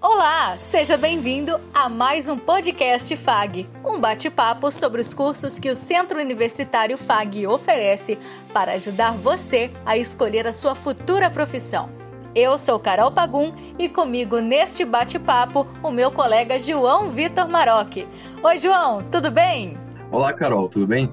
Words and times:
Olá, 0.00 0.56
seja 0.58 0.96
bem-vindo 0.96 1.58
a 1.72 1.88
mais 1.88 2.28
um 2.28 2.36
podcast 2.36 3.16
FAG, 3.16 3.66
um 3.82 3.98
bate-papo 3.98 4.70
sobre 4.70 5.00
os 5.00 5.14
cursos 5.14 5.58
que 5.58 5.70
o 5.70 5.74
Centro 5.74 6.20
Universitário 6.20 6.98
FAG 6.98 7.46
oferece 7.46 8.18
para 8.52 8.72
ajudar 8.72 9.12
você 9.12 9.70
a 9.86 9.96
escolher 9.96 10.46
a 10.46 10.52
sua 10.52 10.74
futura 10.74 11.30
profissão. 11.30 11.88
Eu 12.34 12.58
sou 12.58 12.78
Carol 12.78 13.10
Pagum 13.10 13.54
e 13.78 13.88
comigo 13.88 14.38
neste 14.38 14.84
bate-papo 14.84 15.66
o 15.82 15.90
meu 15.90 16.10
colega 16.12 16.58
João 16.58 17.08
Vitor 17.08 17.48
Maroc. 17.48 17.96
Oi, 18.42 18.58
João, 18.58 19.02
tudo 19.10 19.30
bem? 19.30 19.72
Olá, 20.12 20.32
Carol, 20.34 20.68
tudo 20.68 20.86
bem? 20.86 21.10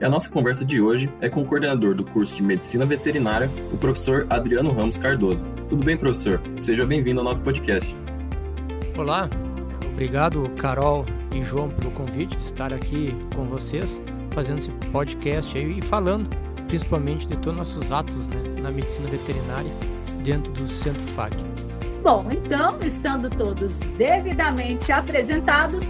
E 0.00 0.04
a 0.04 0.08
nossa 0.08 0.28
conversa 0.28 0.64
de 0.64 0.80
hoje 0.80 1.06
é 1.20 1.30
com 1.30 1.40
o 1.40 1.46
coordenador 1.46 1.94
do 1.94 2.04
curso 2.04 2.36
de 2.36 2.42
Medicina 2.42 2.84
Veterinária, 2.84 3.50
o 3.72 3.78
professor 3.78 4.26
Adriano 4.28 4.70
Ramos 4.70 4.98
Cardoso. 4.98 5.42
Tudo 5.68 5.82
bem, 5.84 5.96
professor? 5.96 6.40
Seja 6.62 6.84
bem-vindo 6.84 7.18
ao 7.20 7.24
nosso 7.24 7.40
podcast. 7.40 7.92
Olá, 8.98 9.30
obrigado 9.92 10.42
Carol 10.58 11.04
e 11.32 11.40
João 11.40 11.68
pelo 11.68 11.92
convite 11.92 12.34
de 12.34 12.42
estar 12.42 12.74
aqui 12.74 13.16
com 13.36 13.44
vocês, 13.44 14.02
fazendo 14.32 14.58
esse 14.58 14.70
podcast 14.90 15.56
aí 15.56 15.78
e 15.78 15.80
falando 15.80 16.28
principalmente 16.66 17.24
de 17.24 17.38
todos 17.38 17.60
os 17.60 17.76
nossos 17.76 17.92
atos 17.92 18.26
né, 18.26 18.36
na 18.60 18.72
medicina 18.72 19.08
veterinária 19.08 19.70
dentro 20.24 20.50
do 20.50 20.66
Centro 20.66 21.06
FAC. 21.12 21.32
Bom, 22.02 22.26
então, 22.28 22.76
estando 22.82 23.30
todos 23.30 23.72
devidamente 23.96 24.90
apresentados, 24.90 25.84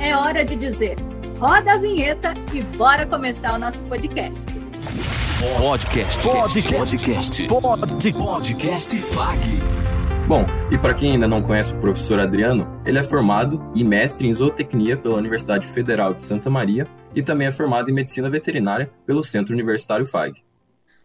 é 0.00 0.16
hora 0.16 0.42
de 0.42 0.56
dizer 0.56 0.96
roda 1.38 1.72
a 1.72 1.76
vinheta 1.76 2.32
e 2.54 2.62
bora 2.62 3.04
começar 3.04 3.56
o 3.56 3.58
nosso 3.58 3.78
podcast. 3.80 4.46
Podcast. 5.58 6.22
Podcast. 6.26 6.72
Podcast. 7.46 8.12
Podcast 8.14 8.98
FAG. 8.98 9.83
Bom, 10.26 10.42
e 10.72 10.78
para 10.78 10.94
quem 10.94 11.12
ainda 11.12 11.28
não 11.28 11.42
conhece 11.42 11.74
o 11.74 11.80
professor 11.82 12.18
Adriano, 12.18 12.80
ele 12.86 12.98
é 12.98 13.04
formado 13.04 13.60
e 13.74 13.86
mestre 13.86 14.26
em 14.26 14.32
zootecnia 14.32 14.96
pela 14.96 15.18
Universidade 15.18 15.66
Federal 15.66 16.14
de 16.14 16.22
Santa 16.22 16.48
Maria 16.48 16.84
e 17.14 17.22
também 17.22 17.46
é 17.46 17.52
formado 17.52 17.90
em 17.90 17.92
medicina 17.92 18.30
veterinária 18.30 18.90
pelo 19.04 19.22
Centro 19.22 19.52
Universitário 19.52 20.06
FAG. 20.06 20.42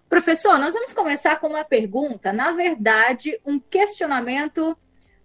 Professor, 0.08 0.58
nós 0.58 0.74
vamos 0.74 0.94
começar 0.94 1.36
com 1.36 1.48
uma 1.48 1.66
pergunta, 1.66 2.32
na 2.32 2.54
verdade, 2.54 3.38
um 3.46 3.60
questionamento 3.60 4.76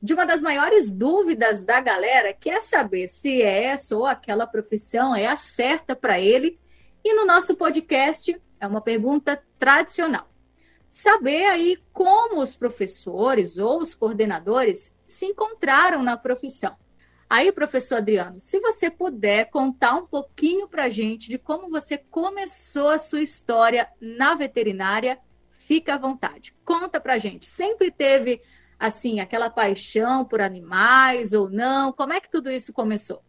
de 0.03 0.13
uma 0.13 0.27
das 0.27 0.43
maiores 0.43 0.91
dúvidas 0.91 1.63
da 1.63 1.81
galera, 1.81 2.33
que 2.33 2.51
é 2.51 2.61
saber 2.61 3.07
se 3.07 3.43
essa 3.43 3.97
ou 3.97 4.07
aquela 4.07 4.45
profissão 4.45 5.15
é 5.15 5.29
a 5.29 5.37
certa 5.37 5.95
para 5.95 6.19
ele. 6.19 6.59
E 7.05 7.15
no 7.15 7.25
nosso 7.25 7.55
podcast 7.55 8.37
é 8.59 8.67
uma 8.67 8.81
pergunta 8.81 9.41
tradicional 9.57 10.34
saber 10.95 11.47
aí 11.47 11.77
como 11.93 12.41
os 12.41 12.55
professores 12.55 13.59
ou 13.59 13.83
os 13.83 13.97
coordenadores 13.97 14.95
se 15.05 15.27
encontraram 15.27 16.05
na 16.05 16.17
profissão. 16.17 16.77
Aí, 17.29 17.51
professor 17.51 17.97
Adriano, 17.97 18.39
se 18.39 18.61
você 18.61 18.89
puder 18.89 19.51
contar 19.51 19.97
um 19.97 20.07
pouquinho 20.07 20.69
para 20.69 20.85
a 20.85 20.89
gente 20.89 21.29
de 21.29 21.37
como 21.37 21.69
você 21.69 21.99
começou 21.99 22.91
a 22.91 22.99
sua 23.01 23.23
história 23.23 23.89
na 24.01 24.37
veterinária, 24.37 25.19
fica 25.51 25.97
à 25.97 25.99
vontade. 25.99 26.55
Conta 26.65 27.01
para 27.01 27.15
a 27.15 27.19
gente. 27.19 27.45
Sempre 27.45 27.91
teve, 27.91 28.41
assim, 28.79 29.19
aquela 29.19 29.51
paixão 29.51 30.25
por 30.25 30.41
animais 30.41 31.33
ou 31.33 31.51
não? 31.51 31.93
Como 31.93 32.13
é 32.13 32.21
que 32.21 32.31
tudo 32.31 32.49
isso 32.49 32.73
começou? 32.73 33.21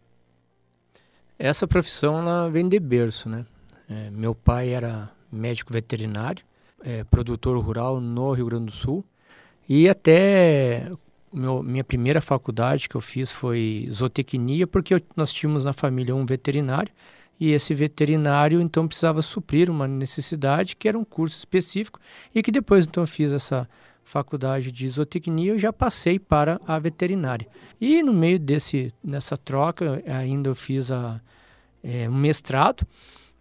Essa 1.40 1.68
profissão, 1.68 2.20
ela 2.20 2.48
vem 2.48 2.70
de 2.70 2.80
berço, 2.80 3.28
né? 3.28 3.44
É, 3.90 4.12
meu 4.12 4.36
pai 4.36 4.70
era 4.70 5.12
médico 5.32 5.74
veterinário 5.74 6.46
é, 6.86 7.03
produtor 7.03 7.58
rural 7.58 8.00
no 8.00 8.31
Rio 8.31 8.45
Grande 8.45 8.66
do 8.66 8.72
Sul. 8.72 9.03
E 9.67 9.89
até 9.89 10.88
meu, 11.33 11.61
minha 11.61 11.83
primeira 11.83 12.22
faculdade 12.22 12.88
que 12.88 12.95
eu 12.95 13.02
fiz 13.02 13.31
foi 13.31 13.89
zootecnia, 13.91 14.66
porque 14.66 14.94
eu, 14.94 15.02
nós 15.16 15.33
tínhamos 15.33 15.66
na 15.66 15.73
família 15.73 16.16
um 16.16 16.25
veterinário, 16.25 16.94
e 17.38 17.52
esse 17.52 17.73
veterinário 17.73 18.61
então 18.61 18.88
precisava 18.88 19.22
suprir 19.22 19.69
uma 19.69 19.88
necessidade 19.88 20.75
que 20.78 20.88
era 20.88 20.97
um 20.97 21.03
curso 21.03 21.38
específico, 21.38 22.00
e 22.34 22.41
que 22.41 22.51
depois 22.51 22.85
então 22.85 23.03
eu 23.03 23.07
fiz 23.07 23.34
essa 23.34 23.68
faculdade 24.06 24.72
de 24.72 24.88
zootecnia, 24.88 25.51
eu 25.51 25.59
já 25.59 25.74
passei 25.74 26.19
para 26.19 26.62
a 26.66 26.79
veterinária. 26.79 27.47
E 27.81 28.01
no 28.03 28.13
meio 28.13 28.40
desse 28.40 28.88
nessa 29.03 29.35
troca 29.35 30.01
ainda 30.07 30.50
eu 30.50 30.56
fiz 30.56 30.91
a, 30.91 31.19
é, 31.84 32.07
um 32.07 32.16
mestrado, 32.16 32.88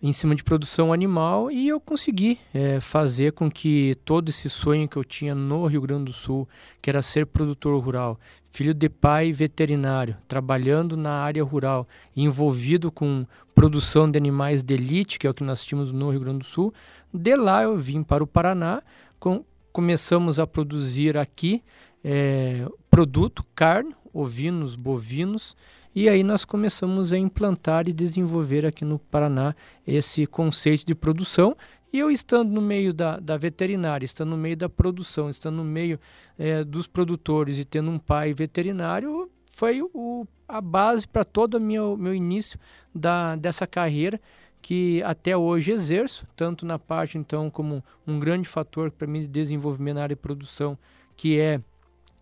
em 0.05 0.13
cima 0.13 0.35
de 0.35 0.45
produção 0.45 0.93
animal 0.93 1.51
e 1.51 1.67
eu 1.67 1.81
consegui 1.81 2.39
é, 2.53 2.79
fazer 2.79 3.33
com 3.33 3.51
que 3.51 3.97
todo 4.05 4.29
esse 4.29 4.51
sonho 4.51 4.87
que 4.87 4.99
eu 4.99 5.03
tinha 5.03 5.35
no 5.35 5.65
Rio 5.65 5.81
Grande 5.81 6.05
do 6.05 6.13
Sul, 6.13 6.47
que 6.83 6.91
era 6.91 7.01
ser 7.01 7.25
produtor 7.25 7.83
rural, 7.83 8.21
filho 8.53 8.75
de 8.75 8.91
pai 8.91 9.33
veterinário, 9.33 10.15
trabalhando 10.29 10.95
na 10.95 11.23
área 11.23 11.43
rural, 11.43 11.89
envolvido 12.15 12.93
com 12.93 13.25
produção 13.55 14.11
de 14.11 14.19
animais 14.19 14.63
de 14.63 14.75
elite, 14.75 15.19
que 15.19 15.27
é 15.27 15.31
o 15.31 15.33
que 15.33 15.43
nós 15.43 15.65
tínhamos 15.65 15.91
no 15.91 16.11
Rio 16.11 16.21
Grande 16.21 16.41
do 16.41 16.45
Sul, 16.45 16.75
de 17.11 17.35
lá 17.35 17.63
eu 17.63 17.79
vim 17.79 18.03
para 18.03 18.23
o 18.23 18.27
Paraná, 18.27 18.83
com, 19.19 19.43
começamos 19.73 20.39
a 20.39 20.47
produzir 20.47 21.17
aqui 21.17 21.63
é, 22.05 22.69
produto, 22.91 23.43
carne, 23.55 23.95
ovinos, 24.13 24.77
bovinos, 24.77 25.57
e 25.95 26.09
aí 26.09 26.25
nós 26.25 26.45
começamos 26.45 27.13
a 27.13 27.19
implantar 27.19 27.89
e 27.89 27.93
desenvolver 27.93 28.67
aqui 28.67 28.85
no 28.85 28.99
Paraná 28.99 29.55
esse 29.87 30.27
conceito 30.27 30.85
de 30.85 30.95
produção. 30.95 31.57
E 31.93 31.99
eu 32.01 32.11
estando 32.11 32.51
no 32.51 32.61
meio 32.61 32.93
da, 32.93 33.21
da 33.21 33.37
veterinária, 33.37 34.05
estando 34.05 34.31
no 34.31 34.37
meio 34.37 34.57
da 34.57 34.69
produção, 34.69 35.31
estando 35.31 35.57
no 35.57 35.65
meio 35.65 36.01
é, 36.37 36.65
dos 36.65 36.89
produtores 36.89 37.59
e 37.59 37.65
tendo 37.65 37.91
um 37.91 37.99
pai 37.99 38.33
veterinário, 38.33 39.31
foi 39.47 39.81
o, 39.83 40.27
a 40.49 40.61
base 40.61 41.07
para 41.07 41.25
todo 41.25 41.55
o 41.55 41.61
meu, 41.61 41.97
meu 41.97 42.13
início 42.13 42.59
da, 42.93 43.37
dessa 43.37 43.67
carreira 43.67 44.21
que 44.61 45.03
até 45.03 45.37
hoje 45.37 45.73
exerço, 45.73 46.27
tanto 46.35 46.65
na 46.65 46.79
parte 46.79 47.19
então 47.19 47.51
como 47.51 47.85
um 48.07 48.19
grande 48.19 48.49
fator 48.49 48.91
para 48.91 49.07
mim 49.07 49.21
de 49.21 49.29
desenvolvimento 49.29 49.97
na 49.97 50.03
área 50.05 50.17
de 50.17 50.23
produção, 50.23 50.79
que 51.15 51.39
é 51.39 51.61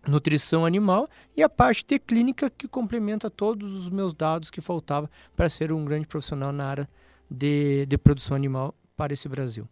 nutrição 0.06 0.66
animal 0.66 1.08
e 1.36 1.42
a 1.42 1.48
parte 1.48 1.84
de 1.86 1.98
clínica 1.98 2.50
que 2.50 2.66
complementa 2.66 3.30
todos 3.30 3.74
os 3.74 3.88
meus 3.88 4.12
dados 4.12 4.50
que 4.50 4.60
faltava 4.60 5.10
para 5.36 5.48
ser 5.48 5.72
um 5.72 5.84
grande 5.84 6.06
profissional 6.06 6.52
na 6.52 6.66
área 6.66 6.88
de, 7.30 7.86
de 7.86 7.96
produção 7.96 8.36
animal 8.36 8.74
para 8.96 9.12
esse 9.12 9.28
Brasil. 9.28 9.68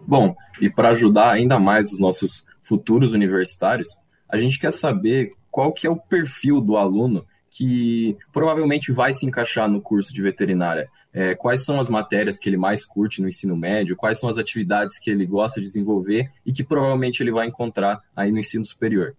Bom, 0.00 0.34
e 0.60 0.70
para 0.70 0.90
ajudar 0.90 1.32
ainda 1.32 1.58
mais 1.58 1.92
os 1.92 1.98
nossos 1.98 2.44
futuros 2.62 3.12
universitários, 3.12 3.88
a 4.28 4.36
gente 4.36 4.58
quer 4.58 4.72
saber 4.72 5.32
qual 5.50 5.72
que 5.72 5.86
é 5.86 5.90
o 5.90 5.96
perfil 5.96 6.60
do 6.60 6.76
aluno 6.76 7.26
que 7.50 8.16
provavelmente 8.32 8.92
vai 8.92 9.14
se 9.14 9.24
encaixar 9.24 9.68
no 9.68 9.80
curso 9.80 10.12
de 10.12 10.20
veterinária 10.20 10.88
é, 11.16 11.34
quais 11.34 11.64
são 11.64 11.80
as 11.80 11.88
matérias 11.88 12.38
que 12.38 12.46
ele 12.46 12.58
mais 12.58 12.84
curte 12.84 13.22
no 13.22 13.28
ensino 13.28 13.56
médio, 13.56 13.96
quais 13.96 14.20
são 14.20 14.28
as 14.28 14.36
atividades 14.36 14.98
que 14.98 15.08
ele 15.08 15.24
gosta 15.24 15.58
de 15.58 15.66
desenvolver 15.66 16.30
e 16.44 16.52
que 16.52 16.62
provavelmente 16.62 17.22
ele 17.22 17.32
vai 17.32 17.46
encontrar 17.46 18.02
aí 18.14 18.30
no 18.30 18.38
ensino 18.38 18.66
superior. 18.66 19.16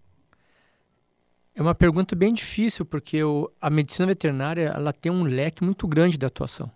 É 1.56 1.60
uma 1.60 1.74
pergunta 1.74 2.14
bem 2.14 2.32
difícil, 2.32 2.84
porque 2.84 3.20
o, 3.24 3.50
a 3.60 3.68
medicina 3.68 4.06
veterinária 4.06 4.72
ela 4.72 4.92
tem 4.92 5.10
um 5.10 5.24
leque 5.24 5.64
muito 5.64 5.88
grande 5.88 6.16
de 6.16 6.24
atuação. 6.24 6.70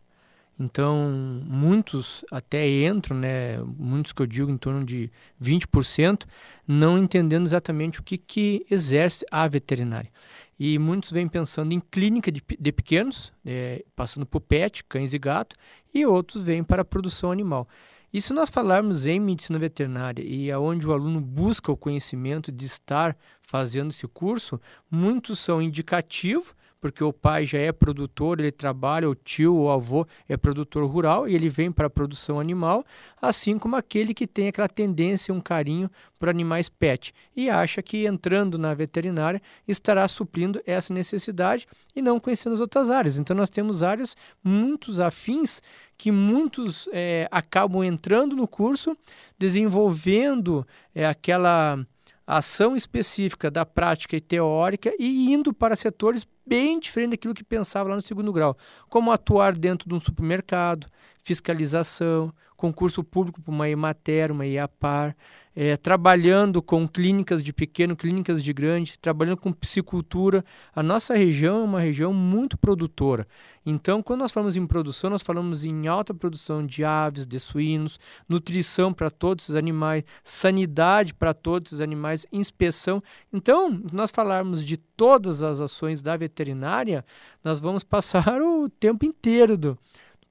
Então, 0.59 1.43
muitos 1.47 2.25
até 2.29 2.69
entram, 2.69 3.17
né, 3.17 3.59
muitos 3.79 4.13
que 4.13 4.23
eu 4.23 4.27
digo 4.27 4.51
em 4.51 4.57
torno 4.57 4.85
de 4.85 5.09
20%, 5.41 6.25
não 6.67 6.99
entendendo 6.99 7.47
exatamente 7.47 8.01
o 8.01 8.03
que, 8.03 8.19
que 8.19 8.67
exerce 8.69 9.25
a 9.31 9.47
veterinária. 9.47 10.11
E 10.59 10.79
muitos 10.79 11.11
vêm 11.11 11.27
pensando 11.27 11.73
em 11.73 11.81
clínica 11.81 12.31
de, 12.31 12.43
de 12.59 12.73
pequenos, 12.73 13.33
é, 13.45 13.85
passando 13.97 14.27
por 14.27 14.41
pet, 14.41 14.85
cães 14.85 15.13
e 15.13 15.19
gato, 15.19 15.57
e 15.93 16.07
outros 16.07 16.45
vêm 16.45 16.63
para 16.63 16.83
a 16.83 16.85
produção 16.85 17.33
animal. 17.33 17.69
E 18.13 18.21
se 18.21 18.33
nós 18.35 18.51
falarmos 18.51 19.07
em 19.07 19.19
medicina 19.19 19.59
veterinária 19.59 20.23
e 20.23 20.53
aonde 20.53 20.87
o 20.87 20.93
aluno 20.93 21.21
busca 21.21 21.73
o 21.73 21.77
conhecimento 21.77 22.53
de 22.53 22.67
estar 22.67 23.17
fazendo 23.41 23.91
esse 23.91 24.07
curso, 24.07 24.61
muitos 24.91 25.39
são 25.39 25.63
indicativos 25.63 26.55
porque 26.83 27.05
o 27.05 27.13
pai 27.13 27.45
já 27.45 27.61
é 27.61 27.71
produtor, 27.71 28.41
ele 28.41 28.51
trabalha, 28.51 29.09
o 29.09 29.15
tio, 29.15 29.55
o 29.55 29.71
avô 29.71 30.05
é 30.29 30.37
produtor 30.37 30.85
rural 30.85 31.29
e 31.29 31.35
ele 31.35 31.49
vem 31.49 31.71
para 31.71 31.87
a 31.87 31.91
produção 31.91 32.41
animal, 32.41 32.85
assim 33.21 33.57
como 33.57 33.77
aquele 33.77 34.13
que 34.13 34.27
tem 34.27 34.49
aquela 34.49 34.69
tendência, 34.69 35.33
um 35.33 35.41
carinho 35.41 35.89
por 36.19 36.29
animais 36.29 36.69
pet 36.69 37.15
e 37.37 37.49
acha 37.49 37.81
que 37.83 38.05
entrando 38.05 38.59
na 38.59 38.75
veterinária 38.75 39.41
estará 39.67 40.09
suprindo 40.09 40.61
essa 40.67 40.93
necessidade 40.93 41.69
e 41.95 42.03
não 42.03 42.19
conhecendo 42.19 42.55
as 42.55 42.61
outras 42.61 42.91
áreas. 42.91 43.17
Então 43.17 43.37
nós 43.37 43.49
temos 43.49 43.85
áreas 43.85 44.17
muito 44.43 45.01
afins 45.01 45.63
que 45.97 46.11
muitos 46.11 46.89
é, 46.93 47.29
acabam 47.31 47.85
entrando 47.85 48.35
no 48.35 48.49
curso, 48.49 48.97
desenvolvendo 49.39 50.67
é, 50.93 51.07
aquela 51.07 51.79
ação 52.27 52.77
específica 52.77 53.51
da 53.51 53.67
prática 53.67 54.17
e 54.17 54.21
teórica 54.21 54.95
e 54.99 55.33
indo 55.33 55.53
para 55.53 55.77
setores 55.77 56.27
bem 56.47 56.79
diferente 56.79 57.11
daquilo 57.11 57.35
que 57.35 57.45
pensava 57.45 57.91
lá 57.91 57.97
no 57.97 58.03
segundo 58.03 58.33
grau, 58.33 58.57
como 58.89 59.11
atuar 59.11 59.57
dentro 59.57 59.89
de 59.89 59.95
um 59.95 60.01
supermercado, 60.01 60.87
fiscalização, 61.23 62.33
concurso 62.63 63.03
público 63.03 63.43
para 63.43 63.53
uma 63.53 63.69
EMATER, 63.69 64.31
uma 64.31 64.47
IAPAR, 64.47 65.17
é, 65.55 65.77
trabalhando 65.77 66.63
com 66.63 66.87
clínicas 66.87 67.43
de 67.43 67.53
pequeno, 67.53 67.97
clínicas 67.97 68.41
de 68.41 68.53
grande, 68.53 68.97
trabalhando 69.01 69.37
com 69.37 69.53
piscicultura. 69.53 70.45
A 70.73 70.81
nossa 70.81 71.17
região 71.17 71.63
é 71.63 71.65
uma 71.65 71.81
região 71.81 72.13
muito 72.15 72.57
produtora. 72.57 73.27
Então, 73.67 74.01
quando 74.01 74.21
nós 74.21 74.31
falamos 74.31 74.57
em 74.57 74.65
produção, 74.65 75.11
nós 75.11 75.23
falamos 75.23 75.65
em 75.65 75.89
alta 75.89 76.15
produção 76.15 76.65
de 76.65 76.85
aves, 76.85 77.27
de 77.27 77.41
suínos, 77.41 77.99
nutrição 78.29 78.93
para 78.93 79.11
todos 79.11 79.49
os 79.49 79.57
animais, 79.57 80.05
sanidade 80.23 81.13
para 81.13 81.35
todos 81.35 81.73
os 81.73 81.81
animais, 81.81 82.25
inspeção. 82.33 83.03
Então, 83.33 83.83
nós 83.93 84.13
falarmos 84.13 84.65
de 84.65 84.77
todas 84.77 85.43
as 85.43 85.61
ações 85.61 86.01
da 86.01 86.17
veterinária, 86.17 87.05
nós 87.43 87.59
vamos 87.59 87.83
passar 87.83 88.41
o 88.41 88.69
tempo 88.69 89.05
inteiro 89.05 89.59
do, 89.59 89.77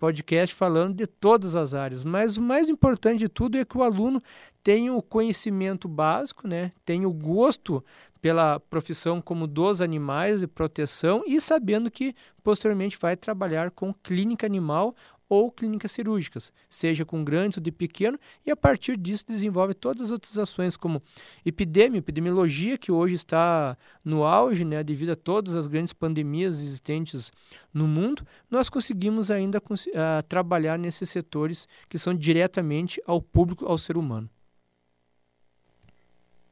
podcast 0.01 0.55
falando 0.55 0.95
de 0.95 1.05
todas 1.05 1.55
as 1.55 1.75
áreas, 1.75 2.03
mas 2.03 2.35
o 2.35 2.41
mais 2.41 2.69
importante 2.69 3.19
de 3.19 3.29
tudo 3.29 3.55
é 3.55 3.63
que 3.63 3.77
o 3.77 3.83
aluno 3.83 4.19
tenha 4.63 4.91
o 4.91 4.99
conhecimento 4.99 5.87
básico, 5.87 6.47
né? 6.47 6.71
tenha 6.83 7.07
o 7.07 7.13
gosto 7.13 7.85
pela 8.19 8.59
profissão 8.59 9.21
como 9.21 9.45
dos 9.45 9.79
animais 9.79 10.39
de 10.39 10.47
proteção 10.47 11.23
e 11.27 11.39
sabendo 11.39 11.91
que 11.91 12.15
posteriormente 12.43 12.97
vai 12.99 13.15
trabalhar 13.15 13.69
com 13.69 13.93
clínica 13.93 14.43
animal 14.43 14.95
ou 15.31 15.49
clínicas 15.49 15.93
cirúrgicas, 15.93 16.51
seja 16.67 17.05
com 17.05 17.23
grandes 17.23 17.57
ou 17.57 17.63
de 17.63 17.71
pequeno, 17.71 18.19
e 18.45 18.51
a 18.51 18.55
partir 18.55 18.97
disso 18.97 19.23
desenvolve 19.25 19.73
todas 19.73 20.01
as 20.01 20.11
outras 20.11 20.37
ações, 20.37 20.75
como 20.75 21.01
epidemia, 21.45 21.99
epidemiologia, 21.99 22.77
que 22.77 22.91
hoje 22.91 23.15
está 23.15 23.77
no 24.03 24.25
auge, 24.25 24.65
né, 24.65 24.83
devido 24.83 25.11
a 25.11 25.15
todas 25.15 25.55
as 25.55 25.69
grandes 25.69 25.93
pandemias 25.93 26.61
existentes 26.61 27.31
no 27.73 27.87
mundo, 27.87 28.27
nós 28.49 28.67
conseguimos 28.67 29.31
ainda 29.31 29.59
uh, 29.59 30.21
trabalhar 30.27 30.77
nesses 30.77 31.09
setores 31.09 31.65
que 31.87 31.97
são 31.97 32.13
diretamente 32.13 33.01
ao 33.07 33.21
público, 33.21 33.65
ao 33.65 33.77
ser 33.77 33.95
humano. 33.95 34.29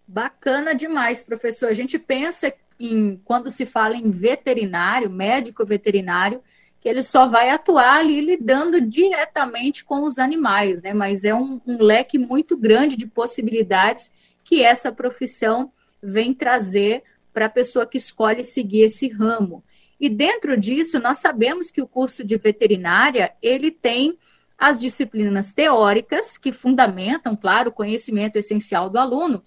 Bacana 0.07 0.73
demais, 0.73 1.21
professor. 1.21 1.67
A 1.67 1.73
gente 1.73 1.99
pensa 1.99 2.53
em 2.79 3.17
quando 3.25 3.51
se 3.51 3.65
fala 3.65 3.97
em 3.97 4.09
veterinário, 4.09 5.09
médico 5.09 5.65
veterinário, 5.65 6.41
que 6.79 6.87
ele 6.87 7.03
só 7.03 7.27
vai 7.27 7.49
atuar 7.49 7.97
ali 7.97 8.21
lidando 8.21 8.79
diretamente 8.79 9.83
com 9.83 10.03
os 10.03 10.17
animais, 10.17 10.81
né? 10.81 10.93
Mas 10.93 11.23
é 11.23 11.35
um, 11.35 11.59
um 11.67 11.81
leque 11.81 12.17
muito 12.17 12.55
grande 12.55 12.95
de 12.95 13.05
possibilidades 13.05 14.09
que 14.43 14.63
essa 14.63 14.91
profissão 14.91 15.71
vem 16.01 16.33
trazer 16.33 17.03
para 17.33 17.45
a 17.45 17.49
pessoa 17.49 17.85
que 17.85 17.97
escolhe 17.97 18.43
seguir 18.43 18.81
esse 18.81 19.09
ramo. 19.09 19.63
E 19.99 20.09
dentro 20.09 20.57
disso, 20.57 20.99
nós 20.99 21.17
sabemos 21.17 21.69
que 21.69 21.81
o 21.81 21.87
curso 21.87 22.23
de 22.23 22.37
veterinária, 22.37 23.33
ele 23.41 23.69
tem 23.69 24.17
as 24.57 24.79
disciplinas 24.79 25.51
teóricas, 25.53 26.37
que 26.37 26.51
fundamentam, 26.51 27.35
claro, 27.35 27.69
o 27.69 27.73
conhecimento 27.73 28.37
essencial 28.37 28.89
do 28.89 28.97
aluno, 28.97 29.43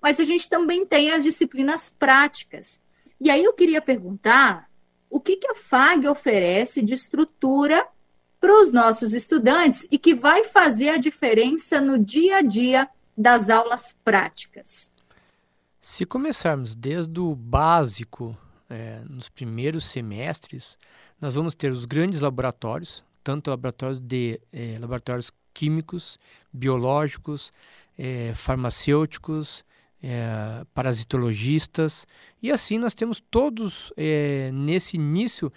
mas 0.00 0.20
a 0.20 0.24
gente 0.24 0.48
também 0.48 0.84
tem 0.84 1.10
as 1.10 1.24
disciplinas 1.24 1.88
práticas. 1.88 2.80
E 3.18 3.30
aí 3.30 3.42
eu 3.42 3.54
queria 3.54 3.80
perguntar 3.80 4.68
o 5.14 5.20
que, 5.20 5.36
que 5.36 5.46
a 5.46 5.54
FAG 5.54 6.08
oferece 6.08 6.82
de 6.82 6.92
estrutura 6.92 7.86
para 8.40 8.52
os 8.60 8.72
nossos 8.72 9.14
estudantes 9.14 9.86
e 9.88 9.96
que 9.96 10.12
vai 10.12 10.42
fazer 10.46 10.88
a 10.88 10.96
diferença 10.96 11.80
no 11.80 11.96
dia 11.96 12.38
a 12.38 12.42
dia 12.42 12.88
das 13.16 13.48
aulas 13.48 13.94
práticas. 14.04 14.90
Se 15.80 16.04
começarmos 16.04 16.74
desde 16.74 17.20
o 17.20 17.32
básico, 17.32 18.36
é, 18.68 19.02
nos 19.08 19.28
primeiros 19.28 19.84
semestres, 19.84 20.76
nós 21.20 21.36
vamos 21.36 21.54
ter 21.54 21.70
os 21.70 21.84
grandes 21.84 22.20
laboratórios, 22.20 23.04
tanto 23.22 23.50
laboratórios 23.50 24.00
de 24.00 24.40
é, 24.52 24.76
laboratórios 24.80 25.30
químicos, 25.54 26.18
biológicos, 26.52 27.52
é, 27.96 28.32
farmacêuticos, 28.34 29.64
é, 30.06 30.66
parasitologistas, 30.74 32.06
e 32.42 32.52
assim 32.52 32.78
nós 32.78 32.92
temos 32.92 33.20
todos 33.20 33.90
é, 33.96 34.50
nesse 34.52 34.96
início 34.96 35.50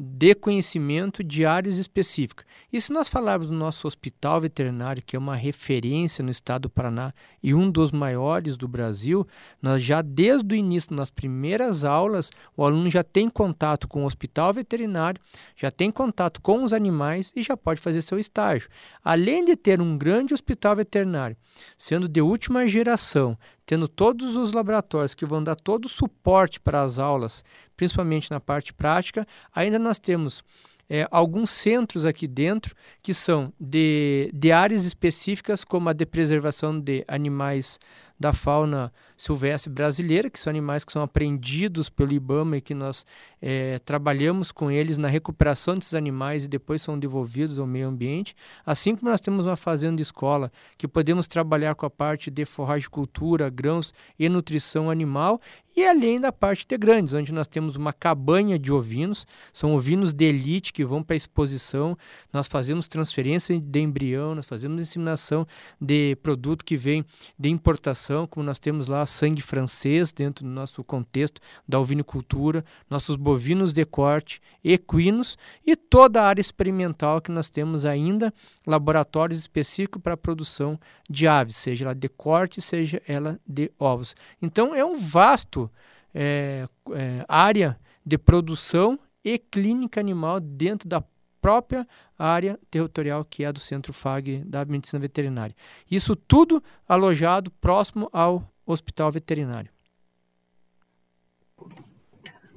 de 0.00 0.32
conhecimento 0.32 1.24
de 1.24 1.44
áreas 1.44 1.76
específicas. 1.76 2.46
E 2.72 2.80
se 2.80 2.92
nós 2.92 3.08
falarmos 3.08 3.48
do 3.48 3.52
nosso 3.52 3.84
hospital 3.88 4.40
veterinário, 4.40 5.02
que 5.04 5.16
é 5.16 5.18
uma 5.18 5.34
referência 5.34 6.22
no 6.22 6.30
estado 6.30 6.62
do 6.62 6.70
Paraná 6.70 7.12
e 7.42 7.52
um 7.52 7.68
dos 7.68 7.90
maiores 7.90 8.56
do 8.56 8.68
Brasil, 8.68 9.26
nós 9.60 9.82
já 9.82 10.00
desde 10.00 10.54
o 10.54 10.56
início, 10.56 10.94
nas 10.94 11.10
primeiras 11.10 11.84
aulas, 11.84 12.30
o 12.56 12.64
aluno 12.64 12.88
já 12.88 13.02
tem 13.02 13.28
contato 13.28 13.88
com 13.88 14.04
o 14.04 14.06
hospital 14.06 14.52
veterinário, 14.52 15.20
já 15.56 15.72
tem 15.72 15.90
contato 15.90 16.40
com 16.40 16.62
os 16.62 16.72
animais 16.72 17.32
e 17.34 17.42
já 17.42 17.56
pode 17.56 17.80
fazer 17.80 18.00
seu 18.02 18.20
estágio. 18.20 18.68
Além 19.02 19.44
de 19.44 19.56
ter 19.56 19.80
um 19.80 19.98
grande 19.98 20.32
hospital 20.32 20.76
veterinário, 20.76 21.36
sendo 21.76 22.06
de 22.06 22.20
última 22.20 22.68
geração, 22.68 23.36
tendo 23.68 23.86
todos 23.86 24.34
os 24.34 24.52
laboratórios 24.52 25.12
que 25.12 25.26
vão 25.26 25.44
dar 25.44 25.54
todo 25.54 25.84
o 25.84 25.88
suporte 25.90 26.58
para 26.58 26.80
as 26.80 26.98
aulas, 26.98 27.44
principalmente 27.76 28.30
na 28.30 28.40
parte 28.40 28.72
prática, 28.72 29.26
ainda 29.54 29.78
nós 29.78 29.98
temos 29.98 30.42
é, 30.88 31.06
alguns 31.10 31.50
centros 31.50 32.06
aqui 32.06 32.26
dentro 32.26 32.74
que 33.02 33.12
são 33.12 33.52
de, 33.60 34.30
de 34.32 34.50
áreas 34.52 34.86
específicas, 34.86 35.64
como 35.64 35.90
a 35.90 35.92
de 35.92 36.06
preservação 36.06 36.80
de 36.80 37.04
animais 37.06 37.78
da 38.18 38.32
fauna 38.32 38.92
silvestre 39.16 39.70
brasileira, 39.70 40.30
que 40.30 40.38
são 40.38 40.50
animais 40.50 40.84
que 40.84 40.92
são 40.92 41.02
apreendidos 41.02 41.88
pelo 41.88 42.12
IBAMA 42.12 42.56
e 42.56 42.60
que 42.60 42.74
nós 42.74 43.04
é, 43.42 43.78
trabalhamos 43.80 44.52
com 44.52 44.70
eles 44.70 44.96
na 44.96 45.08
recuperação 45.08 45.76
desses 45.76 45.94
animais 45.94 46.44
e 46.44 46.48
depois 46.48 46.82
são 46.82 46.98
devolvidos 46.98 47.58
ao 47.58 47.66
meio 47.66 47.88
ambiente. 47.88 48.34
Assim 48.64 48.94
como 48.94 49.10
nós 49.10 49.20
temos 49.20 49.44
uma 49.44 49.56
fazenda 49.56 50.00
escola, 50.00 50.52
que 50.76 50.86
podemos 50.86 51.26
trabalhar 51.26 51.74
com 51.74 51.84
a 51.84 51.90
parte 51.90 52.30
de 52.30 52.44
forragicultura, 52.44 53.50
grãos 53.50 53.92
e 54.18 54.28
nutrição 54.28 54.90
animal, 54.90 55.40
e 55.78 55.86
além 55.86 56.20
da 56.20 56.32
parte 56.32 56.66
de 56.66 56.76
grandes, 56.76 57.14
onde 57.14 57.32
nós 57.32 57.46
temos 57.46 57.76
uma 57.76 57.92
cabanha 57.92 58.58
de 58.58 58.72
ovinos, 58.72 59.24
são 59.52 59.76
ovinos 59.76 60.12
de 60.12 60.24
elite 60.24 60.72
que 60.72 60.84
vão 60.84 61.04
para 61.04 61.14
a 61.14 61.16
exposição, 61.16 61.96
nós 62.32 62.48
fazemos 62.48 62.88
transferência 62.88 63.56
de 63.60 63.80
embrião, 63.80 64.34
nós 64.34 64.46
fazemos 64.46 64.82
inseminação 64.82 65.46
de 65.80 66.16
produto 66.16 66.64
que 66.64 66.76
vem 66.76 67.04
de 67.38 67.48
importação, 67.48 68.07
como 68.26 68.44
nós 68.44 68.58
temos 68.58 68.88
lá 68.88 69.04
sangue 69.04 69.42
francês 69.42 70.12
dentro 70.12 70.44
do 70.44 70.50
nosso 70.50 70.82
contexto 70.82 71.40
da 71.66 71.78
ovinicultura, 71.78 72.64
nossos 72.88 73.16
bovinos 73.16 73.72
de 73.72 73.84
corte, 73.84 74.40
equinos 74.64 75.36
e 75.66 75.76
toda 75.76 76.22
a 76.22 76.26
área 76.26 76.40
experimental 76.40 77.20
que 77.20 77.30
nós 77.30 77.50
temos 77.50 77.84
ainda, 77.84 78.32
laboratórios 78.66 79.38
específicos 79.38 80.00
para 80.02 80.14
a 80.14 80.16
produção 80.16 80.78
de 81.08 81.26
aves, 81.26 81.56
seja 81.56 81.84
ela 81.84 81.94
de 81.94 82.08
corte, 82.08 82.60
seja 82.60 83.02
ela 83.06 83.38
de 83.46 83.70
ovos. 83.78 84.14
Então 84.40 84.74
é 84.74 84.84
um 84.84 84.96
vasto 84.96 85.70
é, 86.14 86.68
é, 86.92 87.24
área 87.28 87.78
de 88.04 88.16
produção 88.16 88.98
e 89.24 89.38
clínica 89.38 90.00
animal 90.00 90.40
dentro 90.40 90.88
da 90.88 91.02
própria 91.40 91.86
área 92.18 92.58
territorial 92.70 93.24
que 93.24 93.44
é 93.44 93.52
do 93.52 93.58
Centro 93.58 93.92
FAG 93.92 94.42
da 94.44 94.64
Medicina 94.64 95.00
Veterinária. 95.00 95.54
Isso 95.90 96.14
tudo 96.14 96.62
alojado 96.88 97.50
próximo 97.60 98.08
ao 98.12 98.42
Hospital 98.66 99.10
Veterinário. 99.12 99.70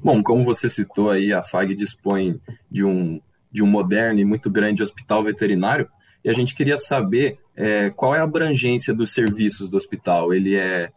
Bom, 0.03 0.23
como 0.23 0.43
você 0.43 0.67
citou 0.67 1.11
aí, 1.11 1.31
a 1.31 1.43
FAG 1.43 1.75
dispõe 1.75 2.39
de 2.69 2.83
um, 2.83 3.21
de 3.51 3.61
um 3.61 3.67
moderno 3.67 4.19
e 4.19 4.25
muito 4.25 4.49
grande 4.49 4.81
hospital 4.81 5.23
veterinário, 5.23 5.87
e 6.23 6.29
a 6.29 6.33
gente 6.33 6.55
queria 6.55 6.77
saber 6.77 7.39
é, 7.55 7.91
qual 7.91 8.15
é 8.15 8.19
a 8.19 8.23
abrangência 8.23 8.93
dos 8.93 9.11
serviços 9.11 9.69
do 9.69 9.77
hospital. 9.77 10.33
Ele 10.33 10.55
é 10.55 10.91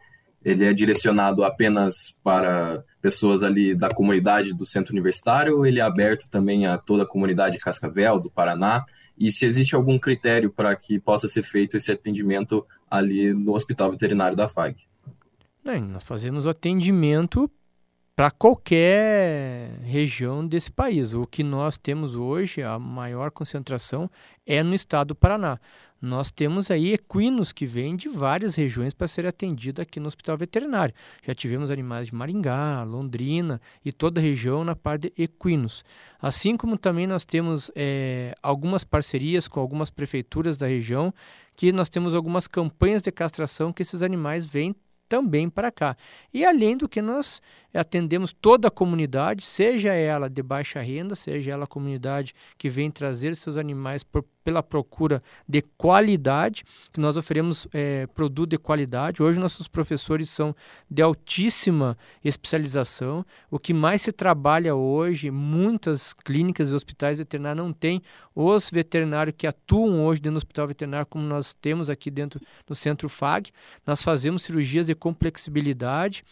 ele 0.44 0.66
é 0.66 0.74
direcionado 0.74 1.42
apenas 1.42 2.14
para 2.22 2.84
pessoas 3.04 3.42
ali 3.42 3.74
da 3.74 3.90
comunidade 3.90 4.54
do 4.54 4.64
centro 4.64 4.94
universitário 4.94 5.66
ele 5.66 5.78
é 5.78 5.82
aberto 5.82 6.26
também 6.30 6.66
a 6.66 6.78
toda 6.78 7.02
a 7.02 7.06
comunidade 7.06 7.58
de 7.58 7.62
Cascavel, 7.62 8.18
do 8.18 8.30
Paraná? 8.30 8.82
E 9.18 9.30
se 9.30 9.44
existe 9.44 9.74
algum 9.74 9.98
critério 9.98 10.50
para 10.50 10.74
que 10.74 10.98
possa 10.98 11.28
ser 11.28 11.42
feito 11.42 11.76
esse 11.76 11.92
atendimento 11.92 12.66
ali 12.90 13.34
no 13.34 13.52
Hospital 13.52 13.90
Veterinário 13.90 14.34
da 14.34 14.48
FAG? 14.48 14.76
Nós 15.92 16.02
fazemos 16.02 16.46
atendimento 16.46 17.50
para 18.16 18.30
qualquer 18.30 19.80
região 19.82 20.46
desse 20.46 20.72
país. 20.72 21.12
O 21.12 21.26
que 21.26 21.44
nós 21.44 21.76
temos 21.76 22.14
hoje, 22.14 22.62
a 22.62 22.78
maior 22.78 23.30
concentração, 23.30 24.10
é 24.46 24.62
no 24.62 24.74
estado 24.74 25.08
do 25.08 25.14
Paraná 25.14 25.60
nós 26.04 26.30
temos 26.30 26.70
aí 26.70 26.92
equinos 26.92 27.50
que 27.50 27.64
vêm 27.64 27.96
de 27.96 28.08
várias 28.08 28.54
regiões 28.54 28.92
para 28.92 29.08
ser 29.08 29.26
atendido 29.26 29.80
aqui 29.80 29.98
no 29.98 30.06
hospital 30.06 30.36
veterinário. 30.36 30.94
Já 31.26 31.34
tivemos 31.34 31.70
animais 31.70 32.08
de 32.08 32.14
Maringá, 32.14 32.82
Londrina 32.84 33.60
e 33.84 33.90
toda 33.90 34.20
a 34.20 34.22
região 34.22 34.62
na 34.62 34.76
parte 34.76 35.10
de 35.16 35.22
equinos. 35.22 35.82
Assim 36.20 36.56
como 36.56 36.76
também 36.76 37.06
nós 37.06 37.24
temos 37.24 37.70
é, 37.74 38.34
algumas 38.42 38.84
parcerias 38.84 39.48
com 39.48 39.58
algumas 39.60 39.90
prefeituras 39.90 40.56
da 40.56 40.66
região, 40.66 41.12
que 41.56 41.72
nós 41.72 41.88
temos 41.88 42.14
algumas 42.14 42.46
campanhas 42.46 43.02
de 43.02 43.10
castração 43.10 43.72
que 43.72 43.82
esses 43.82 44.02
animais 44.02 44.44
vêm 44.44 44.74
também 45.08 45.48
para 45.48 45.70
cá. 45.70 45.96
E 46.32 46.44
além 46.44 46.76
do 46.76 46.88
que 46.88 47.00
nós 47.00 47.40
atendemos 47.78 48.32
toda 48.32 48.68
a 48.68 48.70
comunidade, 48.70 49.44
seja 49.44 49.92
ela 49.92 50.30
de 50.30 50.42
baixa 50.42 50.80
renda, 50.80 51.14
seja 51.14 51.52
ela 51.52 51.64
a 51.64 51.66
comunidade 51.66 52.34
que 52.56 52.70
vem 52.70 52.90
trazer 52.90 53.34
seus 53.34 53.56
animais 53.56 54.02
por, 54.02 54.24
pela 54.44 54.62
procura 54.62 55.20
de 55.48 55.62
qualidade, 55.62 56.64
que 56.92 57.00
nós 57.00 57.16
oferecemos 57.16 57.66
é, 57.72 58.06
produto 58.08 58.50
de 58.50 58.58
qualidade. 58.58 59.22
Hoje 59.22 59.40
nossos 59.40 59.66
professores 59.66 60.30
são 60.30 60.54
de 60.88 61.02
altíssima 61.02 61.98
especialização. 62.22 63.24
O 63.50 63.58
que 63.58 63.74
mais 63.74 64.02
se 64.02 64.12
trabalha 64.12 64.74
hoje, 64.74 65.30
muitas 65.30 66.12
clínicas 66.12 66.70
e 66.70 66.74
hospitais 66.74 67.18
veterinários 67.18 67.64
não 67.64 67.72
têm 67.72 68.02
os 68.34 68.70
veterinários 68.70 69.34
que 69.36 69.46
atuam 69.46 70.04
hoje 70.04 70.20
dentro 70.20 70.34
do 70.34 70.38
hospital 70.38 70.66
veterinário, 70.68 71.06
como 71.06 71.24
nós 71.24 71.54
temos 71.54 71.88
aqui 71.88 72.10
dentro 72.10 72.40
do 72.66 72.74
Centro 72.74 73.08
FAG. 73.08 73.50
Nós 73.86 74.02
fazemos 74.02 74.42
cirurgias 74.42 74.86
de 74.86 74.94
complexibilidade 74.94 76.24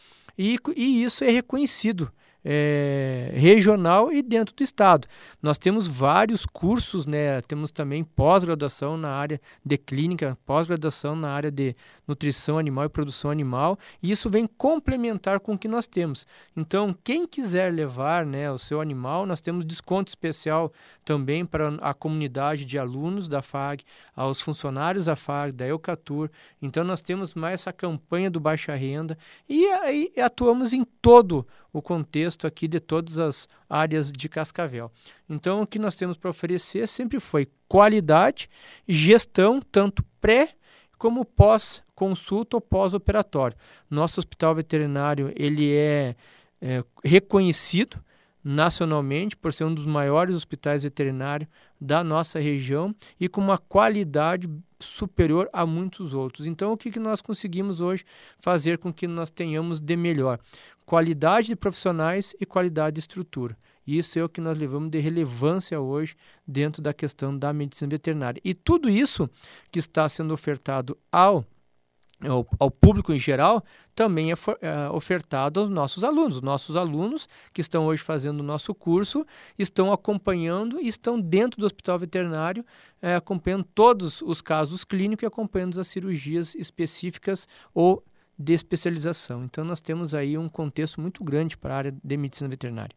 e, 0.42 0.58
e 0.76 1.04
isso 1.04 1.22
é 1.22 1.30
reconhecido 1.30 2.12
é, 2.44 3.30
regional 3.34 4.12
e 4.12 4.22
dentro 4.22 4.54
do 4.54 4.62
estado. 4.62 5.06
Nós 5.40 5.58
temos 5.58 5.86
vários 5.86 6.44
cursos, 6.44 7.06
né? 7.06 7.40
temos 7.42 7.70
também 7.70 8.02
pós-graduação 8.02 8.96
na 8.96 9.10
área 9.10 9.40
de 9.64 9.78
clínica, 9.78 10.36
pós-graduação 10.44 11.14
na 11.14 11.30
área 11.30 11.50
de 11.50 11.74
nutrição 12.06 12.58
animal 12.58 12.84
e 12.84 12.88
produção 12.88 13.30
animal, 13.30 13.78
e 14.02 14.10
isso 14.10 14.28
vem 14.28 14.46
complementar 14.46 15.40
com 15.40 15.54
o 15.54 15.58
que 15.58 15.68
nós 15.68 15.86
temos. 15.86 16.26
Então, 16.56 16.94
quem 17.04 17.26
quiser 17.26 17.72
levar 17.72 18.26
né, 18.26 18.50
o 18.50 18.58
seu 18.58 18.80
animal, 18.80 19.24
nós 19.24 19.40
temos 19.40 19.64
desconto 19.64 20.08
especial 20.08 20.72
também 21.04 21.44
para 21.44 21.68
a 21.80 21.94
comunidade 21.94 22.64
de 22.64 22.78
alunos 22.78 23.28
da 23.28 23.40
FAG, 23.40 23.84
aos 24.14 24.40
funcionários 24.40 25.06
da 25.06 25.16
FAG, 25.16 25.52
da 25.52 25.66
Eucatur. 25.66 26.30
Então, 26.60 26.84
nós 26.84 27.00
temos 27.00 27.34
mais 27.34 27.54
essa 27.54 27.72
campanha 27.72 28.30
do 28.30 28.40
baixa 28.40 28.74
renda 28.74 29.16
e 29.48 29.64
aí 29.66 30.12
atuamos 30.18 30.72
em 30.72 30.84
todo 30.84 31.46
o 31.72 31.80
contexto 31.80 32.46
aqui 32.46 32.68
de 32.68 32.78
todas 32.78 33.18
as 33.18 33.48
áreas 33.68 34.12
de 34.12 34.28
Cascavel. 34.28 34.90
Então, 35.28 35.62
o 35.62 35.66
que 35.66 35.78
nós 35.78 35.96
temos 35.96 36.16
para 36.16 36.30
oferecer 36.30 36.86
sempre 36.86 37.18
foi 37.18 37.48
qualidade, 37.66 38.48
gestão, 38.86 39.60
tanto 39.60 40.04
pré 40.20 40.54
como 40.98 41.24
pós-consulta 41.24 42.56
ou 42.56 42.60
pós-operatório. 42.60 43.56
Nosso 43.90 44.20
hospital 44.20 44.54
veterinário 44.54 45.32
ele 45.34 45.72
é, 45.72 46.14
é 46.60 46.84
reconhecido 47.02 48.02
nacionalmente 48.44 49.36
por 49.36 49.52
ser 49.52 49.64
um 49.64 49.74
dos 49.74 49.86
maiores 49.86 50.34
hospitais 50.34 50.82
veterinários 50.82 51.48
da 51.80 52.02
nossa 52.02 52.40
região 52.40 52.94
e 53.18 53.28
com 53.28 53.40
uma 53.40 53.58
qualidade 53.58 54.48
superior 54.80 55.48
a 55.52 55.64
muitos 55.64 56.12
outros. 56.12 56.46
Então, 56.46 56.72
o 56.72 56.76
que, 56.76 56.90
que 56.90 56.98
nós 56.98 57.22
conseguimos 57.22 57.80
hoje 57.80 58.04
fazer 58.38 58.78
com 58.78 58.92
que 58.92 59.06
nós 59.06 59.30
tenhamos 59.30 59.80
de 59.80 59.96
melhor? 59.96 60.40
Qualidade 60.84 61.48
de 61.48 61.56
profissionais 61.56 62.34
e 62.40 62.46
qualidade 62.46 62.94
de 62.94 63.00
estrutura. 63.00 63.56
Isso 63.86 64.18
é 64.18 64.24
o 64.24 64.28
que 64.28 64.40
nós 64.40 64.56
levamos 64.56 64.90
de 64.90 64.98
relevância 64.98 65.80
hoje 65.80 66.14
dentro 66.46 66.80
da 66.80 66.94
questão 66.94 67.36
da 67.36 67.52
medicina 67.52 67.88
veterinária. 67.90 68.40
E 68.44 68.54
tudo 68.54 68.88
isso 68.88 69.28
que 69.70 69.78
está 69.78 70.08
sendo 70.08 70.32
ofertado 70.32 70.96
ao 71.10 71.44
ao, 72.28 72.46
ao, 72.58 72.70
público 72.70 73.12
em 73.12 73.18
geral, 73.18 73.64
também 73.94 74.30
é, 74.30 74.36
for, 74.36 74.56
é, 74.60 74.88
ofertado 74.90 75.60
aos 75.60 75.68
nossos 75.68 76.04
alunos. 76.04 76.36
Os 76.36 76.42
nossos 76.42 76.76
alunos 76.76 77.28
que 77.52 77.60
estão 77.60 77.86
hoje 77.86 78.02
fazendo 78.02 78.40
o 78.40 78.44
nosso 78.44 78.74
curso 78.74 79.26
estão 79.58 79.92
acompanhando 79.92 80.80
e 80.80 80.88
estão 80.88 81.20
dentro 81.20 81.60
do 81.60 81.66
hospital 81.66 81.98
veterinário, 81.98 82.64
é, 83.00 83.16
acompanhando 83.16 83.64
todos 83.74 84.22
os 84.22 84.40
casos 84.40 84.84
clínicos 84.84 85.24
e 85.24 85.26
acompanhando 85.26 85.80
as 85.80 85.88
cirurgias 85.88 86.54
específicas 86.54 87.48
ou 87.74 88.02
de 88.42 88.52
especialização. 88.52 89.44
Então, 89.44 89.64
nós 89.64 89.80
temos 89.80 90.14
aí 90.14 90.36
um 90.36 90.48
contexto 90.48 91.00
muito 91.00 91.22
grande 91.22 91.56
para 91.56 91.74
a 91.74 91.76
área 91.76 91.94
de 92.02 92.16
medicina 92.16 92.48
veterinária. 92.48 92.94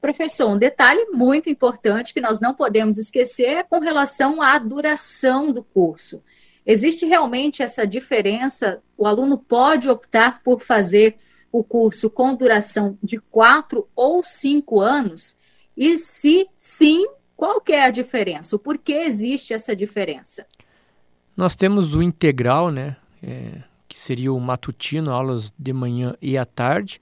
Professor, 0.00 0.48
um 0.48 0.56
detalhe 0.56 1.06
muito 1.10 1.50
importante 1.50 2.14
que 2.14 2.20
nós 2.20 2.38
não 2.38 2.54
podemos 2.54 2.98
esquecer 2.98 3.48
é 3.48 3.62
com 3.64 3.80
relação 3.80 4.40
à 4.40 4.56
duração 4.58 5.52
do 5.52 5.64
curso. 5.64 6.22
Existe 6.64 7.04
realmente 7.04 7.62
essa 7.62 7.84
diferença? 7.84 8.80
O 8.96 9.06
aluno 9.06 9.36
pode 9.36 9.88
optar 9.88 10.42
por 10.42 10.60
fazer 10.60 11.16
o 11.50 11.64
curso 11.64 12.08
com 12.08 12.34
duração 12.36 12.96
de 13.02 13.18
quatro 13.18 13.88
ou 13.96 14.22
cinco 14.22 14.80
anos? 14.80 15.36
E 15.76 15.98
se 15.98 16.46
sim, 16.56 17.04
qual 17.36 17.60
que 17.60 17.72
é 17.72 17.84
a 17.84 17.90
diferença? 17.90 18.54
O 18.54 18.58
porquê 18.58 18.92
existe 18.92 19.52
essa 19.52 19.74
diferença? 19.74 20.46
Nós 21.36 21.56
temos 21.56 21.94
o 21.94 22.02
integral, 22.02 22.70
né? 22.70 22.96
É, 23.22 23.62
que 23.88 23.98
seria 23.98 24.32
o 24.32 24.40
matutino, 24.40 25.10
aulas 25.10 25.52
de 25.58 25.72
manhã 25.72 26.14
e 26.20 26.36
à 26.36 26.44
tarde, 26.44 27.00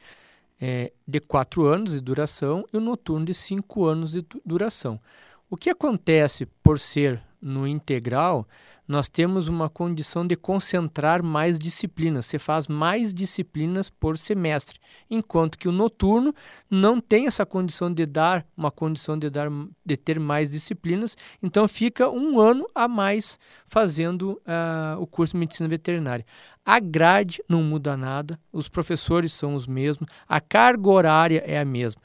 é, 0.61 0.93
de 1.07 1.21
quatro 1.21 1.67
anos 1.67 1.93
de 1.93 2.01
duração, 2.01 2.65
e 2.73 2.77
o 2.77 2.81
noturno 2.81 3.27
de 3.27 3.35
cinco 3.35 3.87
anos 3.87 4.13
de 4.13 4.25
duração. 4.45 5.01
O 5.49 5.57
que 5.57 5.71
acontece 5.71 6.47
por 6.63 6.79
ser 6.79 7.23
no 7.41 7.69
integral 7.69 8.49
nós 8.89 9.09
temos 9.09 9.49
uma 9.49 9.69
condição 9.69 10.27
de 10.27 10.37
concentrar 10.37 11.23
mais 11.23 11.59
disciplinas. 11.59 12.27
Você 12.27 12.39
faz 12.39 12.69
mais 12.69 13.13
disciplinas 13.13 13.91
por 13.91 14.17
semestre, 14.17 14.79
enquanto 15.11 15.59
que 15.59 15.69
o 15.69 15.73
noturno 15.73 16.33
não 16.71 17.01
tem 17.01 17.27
essa 17.27 17.45
condição 17.45 17.93
de 17.93 18.07
dar 18.07 18.47
uma 18.57 18.71
condição 18.71 19.19
de 19.19 19.29
dar 19.29 19.49
de 19.85 19.97
ter 19.97 20.21
mais 20.21 20.51
disciplinas. 20.51 21.17
Então 21.43 21.67
fica 21.67 22.09
um 22.09 22.39
ano 22.41 22.67
a 22.75 22.87
mais 22.87 23.39
fazendo 23.67 24.41
uh, 24.47 25.01
o 25.01 25.07
curso 25.07 25.33
de 25.33 25.41
medicina 25.41 25.69
veterinária. 25.69 26.25
A 26.65 26.79
grade 26.79 27.43
não 27.49 27.63
muda 27.63 27.97
nada, 27.97 28.39
os 28.53 28.69
professores 28.69 29.33
são 29.33 29.55
os 29.55 29.67
mesmos, 29.67 30.09
a 30.29 30.41
carga 30.41 30.89
horária 30.89 31.43
é 31.47 31.59
a 31.59 31.65
mesma 31.65 32.01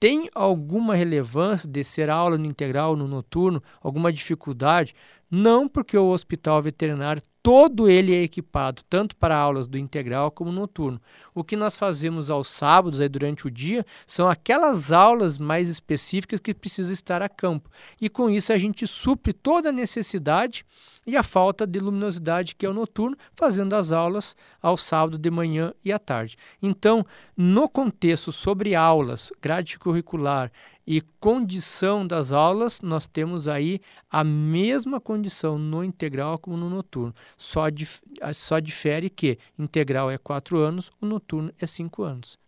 tem 0.00 0.28
alguma 0.34 0.94
relevância 0.94 1.68
de 1.68 1.82
ser 1.82 2.08
aula 2.10 2.38
no 2.38 2.46
integral, 2.46 2.96
no 2.96 3.08
noturno, 3.08 3.62
alguma 3.80 4.12
dificuldade? 4.12 4.94
Não 5.30 5.68
porque 5.68 5.96
o 5.96 6.08
hospital 6.08 6.62
veterinário 6.62 7.22
todo 7.42 7.88
ele 7.88 8.14
é 8.14 8.22
equipado 8.22 8.82
tanto 8.88 9.16
para 9.16 9.36
aulas 9.36 9.66
do 9.66 9.78
integral 9.78 10.30
como 10.30 10.52
noturno. 10.52 11.00
O 11.34 11.44
que 11.44 11.56
nós 11.56 11.76
fazemos 11.76 12.30
aos 12.30 12.48
sábados 12.48 13.00
aí 13.00 13.08
durante 13.08 13.46
o 13.46 13.50
dia 13.50 13.84
são 14.06 14.28
aquelas 14.28 14.92
aulas 14.92 15.38
mais 15.38 15.68
específicas 15.68 16.40
que 16.40 16.54
precisa 16.54 16.92
estar 16.92 17.22
a 17.22 17.28
campo. 17.28 17.70
E 18.00 18.08
com 18.08 18.28
isso 18.28 18.52
a 18.52 18.58
gente 18.58 18.86
supre 18.86 19.32
toda 19.32 19.68
a 19.68 19.72
necessidade 19.72 20.64
e 21.06 21.16
a 21.16 21.22
falta 21.22 21.66
de 21.66 21.80
luminosidade 21.80 22.54
que 22.54 22.66
é 22.66 22.68
o 22.68 22.74
noturno, 22.74 23.16
fazendo 23.34 23.74
as 23.74 23.92
aulas 23.92 24.36
ao 24.60 24.76
sábado 24.76 25.16
de 25.16 25.30
manhã 25.30 25.72
e 25.82 25.90
à 25.90 25.98
tarde. 25.98 26.36
Então, 26.60 27.02
no 27.34 27.66
contexto 27.66 28.30
sobre 28.30 28.74
aulas, 28.74 29.32
grade 29.40 29.78
curricular 29.78 30.52
e 30.86 31.00
condição 31.20 32.06
das 32.06 32.32
aulas, 32.32 32.80
nós 32.80 33.06
temos 33.06 33.46
aí 33.46 33.78
a 34.10 34.24
mesma 34.24 34.98
condição 34.98 35.58
no 35.58 35.84
integral 35.84 36.38
como 36.38 36.56
no 36.56 36.70
noturno. 36.70 37.14
Só, 37.36 37.68
dif 37.68 38.00
só 38.32 38.58
difere 38.58 39.10
que 39.10 39.38
integral 39.58 40.10
é 40.10 40.18
quatro 40.18 40.58
anos, 40.58 40.90
o 41.00 41.06
noturno 41.06 41.52
é 41.58 41.66
cinco 41.66 42.02
anos. 42.02 42.38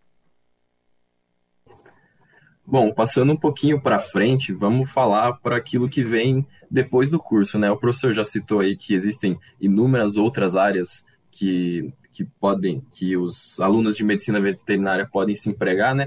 Bom, 2.67 2.93
passando 2.95 3.33
um 3.33 3.37
pouquinho 3.37 3.81
para 3.81 3.99
frente, 3.99 4.53
vamos 4.53 4.93
falar 4.93 5.33
para 5.39 5.57
aquilo 5.57 5.89
que 5.89 6.05
vem 6.05 6.47
depois 6.71 7.11
do 7.11 7.19
curso, 7.19 7.59
né? 7.59 7.69
O 7.69 7.77
professor 7.77 8.15
já 8.15 8.23
citou 8.23 8.61
aí 8.61 8.77
que 8.77 8.95
existem 8.95 9.37
inúmeras 9.61 10.17
outras 10.17 10.55
áreas 10.55 11.05
que, 11.33 11.93
que 12.13 12.25
podem, 12.25 12.81
que 12.93 13.17
os 13.17 13.59
alunos 13.59 13.97
de 13.97 14.05
medicina 14.05 14.41
veterinária 14.41 15.05
podem 15.11 15.35
se 15.35 15.51
empregar, 15.51 15.97
né? 15.97 16.07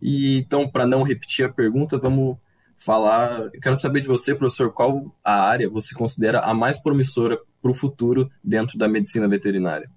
E 0.00 0.38
então, 0.38 0.68
para 0.68 0.86
não 0.86 1.02
repetir 1.02 1.46
a 1.46 1.52
pergunta, 1.52 1.98
vamos 1.98 2.36
falar. 2.84 3.50
Quero 3.62 3.76
saber 3.76 4.02
de 4.02 4.08
você, 4.08 4.34
professor, 4.34 4.70
qual 4.72 5.16
a 5.24 5.40
área 5.40 5.68
você 5.70 5.94
considera 5.94 6.40
a 6.40 6.52
mais 6.52 6.78
promissora 6.78 7.40
para 7.62 7.70
o 7.70 7.74
futuro 7.74 8.30
dentro 8.42 8.76
da 8.76 8.86
medicina 8.86 9.26
veterinária? 9.26 9.90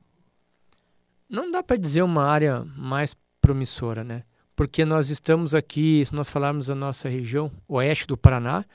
Não 1.30 1.52
dá 1.52 1.62
para 1.62 1.76
dizer 1.76 2.02
uma 2.02 2.24
área 2.24 2.64
mais 2.78 3.16
promissora, 3.42 4.04
né? 4.04 4.24
Porque 4.56 4.86
nós 4.86 5.10
estamos 5.10 5.54
aqui, 5.54 6.04
se 6.06 6.16
nós 6.16 6.30
falarmos 6.30 6.68
da 6.68 6.76
nossa 6.76 7.10
região, 7.10 7.52
oeste 7.68 8.08
do 8.08 8.18
Paraná, 8.18 8.66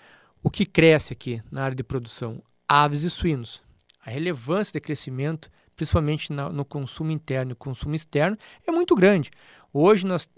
o 0.42 0.50
que 0.50 0.66
cresce 0.66 1.12
aqui 1.12 1.40
na 1.50 1.64
área 1.64 1.74
de 1.74 1.82
produção? 1.82 2.42
Aves 2.68 3.02
e 3.02 3.10
suínos. 3.10 3.62
A 4.04 4.10
relevância 4.10 4.72
de 4.74 4.80
crescimento, 4.80 5.48
principalmente 5.74 6.32
no 6.32 6.64
consumo 6.64 7.10
interno 7.10 7.52
e 7.52 7.54
consumo 7.54 7.94
externo, 7.94 8.36
é 8.66 8.70
muito 8.70 8.94
grande. 8.94 9.30
Hoje 9.72 10.06
nós 10.06 10.30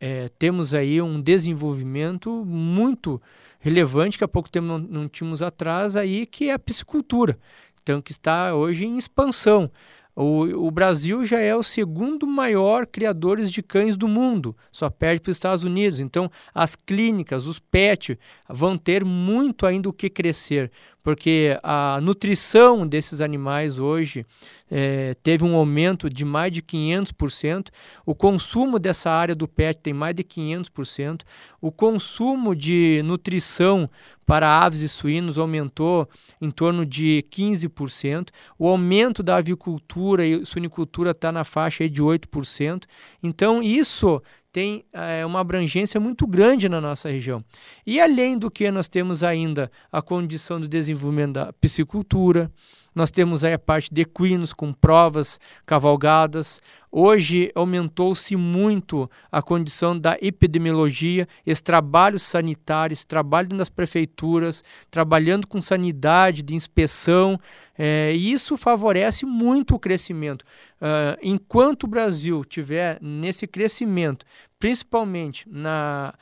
é, 0.00 0.28
temos 0.38 0.74
aí 0.74 1.00
um 1.00 1.20
desenvolvimento 1.20 2.44
muito 2.44 3.20
relevante 3.58 4.18
que 4.18 4.24
há 4.24 4.28
pouco 4.28 4.50
tempo 4.50 4.66
não, 4.66 4.78
não 4.78 5.08
tínhamos 5.08 5.42
atrás 5.42 5.96
aí, 5.96 6.26
que 6.26 6.50
é 6.50 6.52
a 6.52 6.58
piscicultura. 6.58 7.38
Então, 7.82 8.02
que 8.02 8.12
está 8.12 8.54
hoje 8.54 8.84
em 8.84 8.98
expansão. 8.98 9.70
O, 10.18 10.66
o, 10.66 10.70
Brasil 10.70 11.26
já 11.26 11.38
é 11.38 11.54
o 11.54 11.62
segundo 11.62 12.26
maior 12.26 12.86
criadores 12.86 13.52
de 13.52 13.62
cães 13.62 13.98
do 13.98 14.08
mundo, 14.08 14.56
só 14.72 14.88
perde 14.88 15.20
para 15.20 15.30
os 15.30 15.36
Estados 15.36 15.62
Unidos. 15.62 16.00
Então, 16.00 16.30
as 16.54 16.74
clínicas, 16.74 17.46
os 17.46 17.58
PET, 17.58 18.18
vão 18.48 18.78
ter 18.78 19.04
muito 19.04 19.66
ainda 19.66 19.90
o 19.90 19.92
que 19.92 20.08
crescer, 20.08 20.72
porque 21.04 21.60
a 21.62 22.00
nutrição 22.00 22.86
desses 22.86 23.20
animais 23.20 23.78
hoje 23.78 24.24
é, 24.70 25.14
teve 25.22 25.44
um 25.44 25.54
aumento 25.54 26.08
de 26.08 26.24
mais 26.24 26.50
de 26.50 26.62
500%, 26.62 27.68
o 28.06 28.14
consumo 28.14 28.78
dessa 28.78 29.10
área 29.10 29.34
do 29.34 29.46
PET 29.46 29.80
tem 29.82 29.92
mais 29.92 30.14
de 30.14 30.24
500%, 30.24 31.20
o 31.60 31.70
consumo 31.70 32.56
de 32.56 33.02
nutrição 33.04 33.88
para 34.26 34.60
aves 34.60 34.80
e 34.80 34.88
suínos 34.88 35.38
aumentou 35.38 36.08
em 36.42 36.50
torno 36.50 36.84
de 36.84 37.24
15%. 37.30 38.30
O 38.58 38.68
aumento 38.68 39.22
da 39.22 39.36
avicultura 39.36 40.26
e 40.26 40.44
suinicultura 40.44 41.12
está 41.12 41.30
na 41.30 41.44
faixa 41.44 41.88
de 41.88 42.02
8%. 42.02 42.82
Então, 43.22 43.62
isso 43.62 44.20
tem 44.50 44.84
é, 44.92 45.24
uma 45.24 45.40
abrangência 45.40 46.00
muito 46.00 46.26
grande 46.26 46.68
na 46.68 46.80
nossa 46.80 47.08
região. 47.08 47.44
E 47.86 48.00
além 48.00 48.36
do 48.36 48.50
que, 48.50 48.70
nós 48.70 48.88
temos 48.88 49.22
ainda 49.22 49.70
a 49.92 50.02
condição 50.02 50.60
do 50.60 50.66
desenvolvimento 50.66 51.34
da 51.34 51.52
piscicultura, 51.52 52.50
nós 52.96 53.10
temos 53.10 53.44
aí 53.44 53.52
a 53.52 53.58
parte 53.58 53.92
de 53.92 54.00
equinos 54.00 54.54
com 54.54 54.72
provas 54.72 55.38
cavalgadas. 55.66 56.62
Hoje 56.90 57.52
aumentou-se 57.54 58.34
muito 58.36 59.06
a 59.30 59.42
condição 59.42 59.98
da 59.98 60.16
epidemiologia, 60.18 61.28
esse 61.44 61.62
trabalho 61.62 62.18
sanitário, 62.18 62.94
esse 62.94 63.06
trabalho 63.06 63.48
das 63.48 63.68
prefeituras, 63.68 64.64
trabalhando 64.90 65.46
com 65.46 65.60
sanidade, 65.60 66.42
de 66.42 66.54
inspeção, 66.54 67.38
é, 67.78 68.12
e 68.14 68.32
isso 68.32 68.56
favorece 68.56 69.26
muito 69.26 69.74
o 69.74 69.78
crescimento. 69.78 70.42
Uh, 70.80 71.18
enquanto 71.22 71.84
o 71.84 71.88
Brasil 71.88 72.42
tiver 72.46 72.98
nesse 73.02 73.46
crescimento, 73.46 74.24
principalmente 74.58 75.46
na 75.50 76.14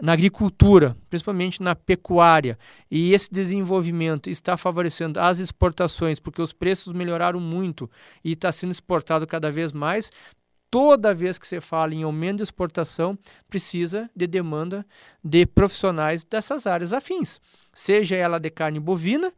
na 0.00 0.12
agricultura, 0.12 0.96
principalmente 1.10 1.62
na 1.62 1.74
pecuária, 1.74 2.58
e 2.90 3.12
esse 3.12 3.30
desenvolvimento 3.30 4.30
está 4.30 4.56
favorecendo 4.56 5.20
as 5.20 5.38
exportações, 5.38 6.18
porque 6.18 6.40
os 6.40 6.52
preços 6.52 6.92
melhoraram 6.92 7.38
muito 7.38 7.90
e 8.24 8.32
está 8.32 8.50
sendo 8.50 8.72
exportado 8.72 9.26
cada 9.26 9.50
vez 9.50 9.72
mais. 9.72 10.10
Toda 10.70 11.12
vez 11.12 11.38
que 11.38 11.46
você 11.46 11.60
fala 11.60 11.94
em 11.94 12.02
aumento 12.02 12.38
de 12.38 12.44
exportação, 12.44 13.18
precisa 13.50 14.08
de 14.16 14.26
demanda 14.26 14.86
de 15.22 15.44
profissionais 15.44 16.24
dessas 16.24 16.66
áreas 16.66 16.94
afins, 16.94 17.38
seja 17.74 18.16
ela 18.16 18.38
de 18.38 18.48
carne 18.48 18.80
bovina, 18.80 19.32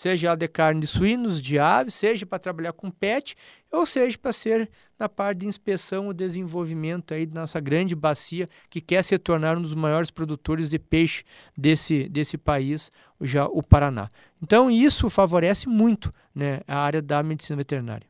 seja 0.00 0.28
ela 0.28 0.36
de 0.36 0.48
carne 0.48 0.80
de 0.80 0.86
suínos, 0.86 1.38
de 1.42 1.58
aves, 1.58 1.92
seja 1.92 2.24
para 2.24 2.38
trabalhar 2.38 2.72
com 2.72 2.90
pet, 2.90 3.36
ou 3.70 3.84
seja 3.84 4.16
para 4.16 4.32
ser 4.32 4.70
na 4.98 5.10
parte 5.10 5.40
de 5.40 5.46
inspeção 5.46 6.10
e 6.10 6.14
desenvolvimento 6.14 7.12
aí 7.12 7.26
da 7.26 7.42
nossa 7.42 7.60
grande 7.60 7.94
bacia, 7.94 8.46
que 8.70 8.80
quer 8.80 9.04
se 9.04 9.18
tornar 9.18 9.58
um 9.58 9.60
dos 9.60 9.74
maiores 9.74 10.10
produtores 10.10 10.70
de 10.70 10.78
peixe 10.78 11.22
desse, 11.54 12.08
desse 12.08 12.38
país, 12.38 12.90
já 13.20 13.44
o 13.44 13.62
Paraná. 13.62 14.08
Então, 14.42 14.70
isso 14.70 15.10
favorece 15.10 15.68
muito 15.68 16.10
né, 16.34 16.60
a 16.66 16.78
área 16.78 17.02
da 17.02 17.22
medicina 17.22 17.58
veterinária. 17.58 18.06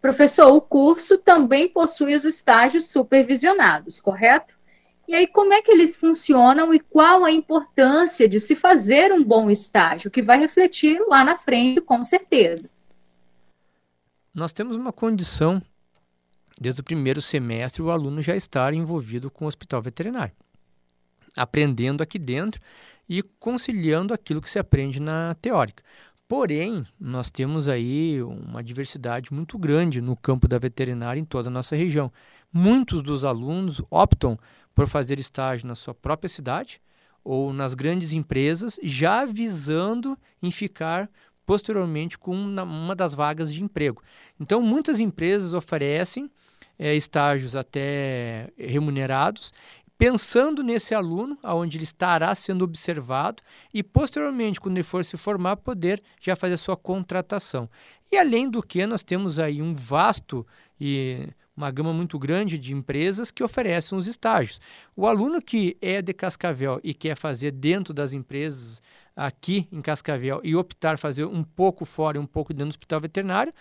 Professor, 0.00 0.50
o 0.50 0.62
curso 0.62 1.18
também 1.18 1.68
possui 1.68 2.16
os 2.16 2.24
estágios 2.24 2.88
supervisionados, 2.88 4.00
correto? 4.00 4.56
E 5.08 5.14
aí, 5.14 5.26
como 5.26 5.52
é 5.52 5.62
que 5.62 5.70
eles 5.70 5.94
funcionam 5.94 6.74
e 6.74 6.80
qual 6.80 7.24
a 7.24 7.30
importância 7.30 8.28
de 8.28 8.40
se 8.40 8.56
fazer 8.56 9.12
um 9.12 9.22
bom 9.22 9.48
estágio, 9.48 10.10
que 10.10 10.22
vai 10.22 10.38
refletir 10.38 11.00
lá 11.08 11.24
na 11.24 11.36
frente, 11.36 11.80
com 11.80 12.02
certeza? 12.02 12.70
Nós 14.34 14.52
temos 14.52 14.76
uma 14.76 14.92
condição 14.92 15.62
desde 16.60 16.80
o 16.80 16.84
primeiro 16.84 17.22
semestre, 17.22 17.82
o 17.82 17.90
aluno 17.90 18.20
já 18.20 18.34
estar 18.34 18.74
envolvido 18.74 19.30
com 19.30 19.44
o 19.44 19.48
hospital 19.48 19.80
veterinário, 19.80 20.34
aprendendo 21.36 22.02
aqui 22.02 22.18
dentro 22.18 22.60
e 23.08 23.22
conciliando 23.22 24.12
aquilo 24.12 24.40
que 24.40 24.50
se 24.50 24.58
aprende 24.58 25.00
na 25.00 25.34
teórica. 25.40 25.82
Porém, 26.28 26.84
nós 26.98 27.30
temos 27.30 27.68
aí 27.68 28.20
uma 28.20 28.62
diversidade 28.62 29.32
muito 29.32 29.56
grande 29.56 30.00
no 30.00 30.16
campo 30.16 30.48
da 30.48 30.58
veterinária 30.58 31.20
em 31.20 31.24
toda 31.24 31.48
a 31.48 31.52
nossa 31.52 31.76
região. 31.76 32.10
Muitos 32.52 33.00
dos 33.00 33.24
alunos 33.24 33.80
optam 33.88 34.36
por 34.76 34.86
fazer 34.86 35.18
estágio 35.18 35.66
na 35.66 35.74
sua 35.74 35.94
própria 35.94 36.28
cidade 36.28 36.82
ou 37.24 37.50
nas 37.50 37.72
grandes 37.72 38.12
empresas, 38.12 38.78
já 38.82 39.24
visando 39.24 40.16
em 40.40 40.50
ficar 40.50 41.10
posteriormente 41.46 42.18
com 42.18 42.36
uma 42.36 42.94
das 42.94 43.14
vagas 43.14 43.52
de 43.52 43.64
emprego. 43.64 44.02
Então, 44.38 44.60
muitas 44.60 45.00
empresas 45.00 45.54
oferecem 45.54 46.30
é, 46.78 46.94
estágios 46.94 47.56
até 47.56 48.52
remunerados, 48.58 49.52
pensando 49.96 50.62
nesse 50.62 50.94
aluno, 50.94 51.38
aonde 51.42 51.78
ele 51.78 51.84
estará 51.84 52.34
sendo 52.34 52.62
observado 52.62 53.42
e 53.72 53.82
posteriormente, 53.82 54.60
quando 54.60 54.76
ele 54.76 54.84
for 54.84 55.04
se 55.04 55.16
formar, 55.16 55.56
poder 55.56 56.02
já 56.20 56.36
fazer 56.36 56.54
a 56.54 56.58
sua 56.58 56.76
contratação. 56.76 57.68
E 58.12 58.18
além 58.18 58.50
do 58.50 58.62
que, 58.62 58.86
nós 58.86 59.02
temos 59.02 59.38
aí 59.38 59.62
um 59.62 59.74
vasto 59.74 60.46
e 60.78 61.28
uma 61.56 61.70
gama 61.70 61.92
muito 61.92 62.18
grande 62.18 62.58
de 62.58 62.74
empresas 62.74 63.30
que 63.30 63.42
oferecem 63.42 63.96
os 63.96 64.06
estágios. 64.06 64.60
O 64.94 65.06
aluno 65.06 65.40
que 65.40 65.76
é 65.80 66.02
de 66.02 66.12
Cascavel 66.12 66.80
e 66.84 66.92
quer 66.92 67.16
fazer 67.16 67.50
dentro 67.50 67.94
das 67.94 68.12
empresas 68.12 68.82
aqui 69.16 69.66
em 69.72 69.80
Cascavel 69.80 70.40
e 70.44 70.54
optar 70.54 70.98
fazer 70.98 71.24
um 71.24 71.42
pouco 71.42 71.86
fora 71.86 72.18
e 72.18 72.20
um 72.20 72.26
pouco 72.26 72.52
dentro 72.52 72.66
do 72.66 72.72
hospital 72.72 73.00
veterinário, 73.00 73.52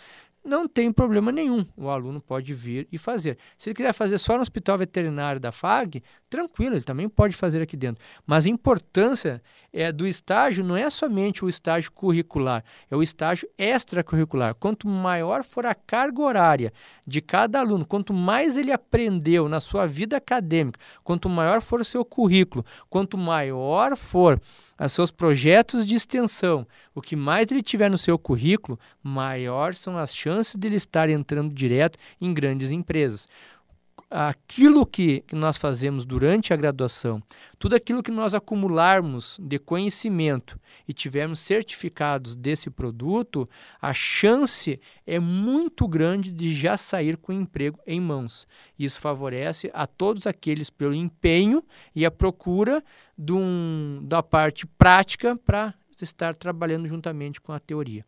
não 0.43 0.67
tem 0.67 0.91
problema 0.91 1.31
nenhum. 1.31 1.65
O 1.75 1.89
aluno 1.89 2.21
pode 2.21 2.53
vir 2.53 2.87
e 2.91 2.97
fazer. 2.97 3.37
Se 3.57 3.69
ele 3.69 3.75
quiser 3.75 3.93
fazer 3.93 4.19
só 4.19 4.35
no 4.35 4.41
hospital 4.41 4.77
veterinário 4.77 5.39
da 5.39 5.51
FAG, 5.51 6.03
tranquilo, 6.35 6.75
ele 6.75 6.83
também 6.83 7.07
pode 7.07 7.35
fazer 7.35 7.61
aqui 7.61 7.77
dentro. 7.77 8.03
Mas 8.27 8.45
a 8.45 8.49
importância 8.49 9.41
é 9.71 9.91
do 9.91 10.05
estágio 10.05 10.63
não 10.63 10.75
é 10.75 10.89
somente 10.89 11.43
o 11.43 11.49
estágio 11.49 11.91
curricular, 11.91 12.63
é 12.89 12.95
o 12.95 13.01
estágio 13.01 13.47
extracurricular. 13.57 14.53
Quanto 14.55 14.87
maior 14.87 15.43
for 15.43 15.65
a 15.65 15.73
carga 15.73 16.21
horária 16.21 16.73
de 17.07 17.21
cada 17.21 17.59
aluno, 17.59 17.85
quanto 17.85 18.13
mais 18.13 18.57
ele 18.57 18.71
aprendeu 18.71 19.47
na 19.47 19.59
sua 19.59 19.85
vida 19.85 20.17
acadêmica, 20.17 20.79
quanto 21.03 21.29
maior 21.29 21.61
for 21.61 21.79
o 21.79 21.85
seu 21.85 22.03
currículo, 22.03 22.65
quanto 22.89 23.17
maior 23.17 23.95
for 23.95 24.39
os 24.79 24.91
seus 24.91 25.11
projetos 25.11 25.85
de 25.85 25.95
extensão, 25.95 26.67
o 26.93 27.01
que 27.01 27.15
mais 27.15 27.49
ele 27.51 27.61
tiver 27.61 27.89
no 27.89 27.97
seu 27.97 28.17
currículo, 28.17 28.79
maior 29.01 29.73
são 29.73 29.97
as 29.97 30.13
chances 30.13 30.55
de 30.55 30.67
ele 30.67 30.75
estar 30.75 31.09
entrando 31.09 31.53
direto 31.53 31.97
em 32.19 32.33
grandes 32.33 32.71
empresas 32.71 33.27
aquilo 34.09 34.85
que, 34.85 35.23
nós 35.33 35.57
fazemos 35.57 36.05
durante 36.05 36.53
a 36.53 36.55
graduação, 36.55 37.21
tudo 37.57 37.75
aquilo 37.75 38.03
que 38.03 38.11
nós 38.11 38.33
acumularmos 38.33 39.37
de 39.41 39.59
conhecimento 39.59 40.59
e 40.87 40.93
tivermos 40.93 41.39
certificados 41.39 42.35
desse 42.35 42.69
produto, 42.69 43.49
a 43.81 43.93
chance 43.93 44.79
é 45.05 45.19
muito 45.19 45.87
grande 45.87 46.31
de 46.31 46.53
já 46.53 46.77
sair 46.77 47.17
com 47.17 47.31
o 47.31 47.35
emprego 47.35 47.79
em 47.85 47.99
mãos. 47.99 48.45
Isso 48.77 48.99
favorece 48.99 49.69
a 49.73 49.87
todos 49.87 50.27
aqueles 50.27 50.69
pelo 50.69 50.93
empenho 50.93 51.63
e 51.93 52.05
a 52.05 52.11
procura 52.11 52.83
um, 53.17 53.99
da 54.03 54.21
parte 54.21 54.65
prática 54.65 55.35
para 55.35 55.73
estar 56.01 56.35
trabalhando 56.35 56.87
juntamente 56.87 57.41
com 57.41 57.51
a 57.51 57.59
teoria. 57.59 58.05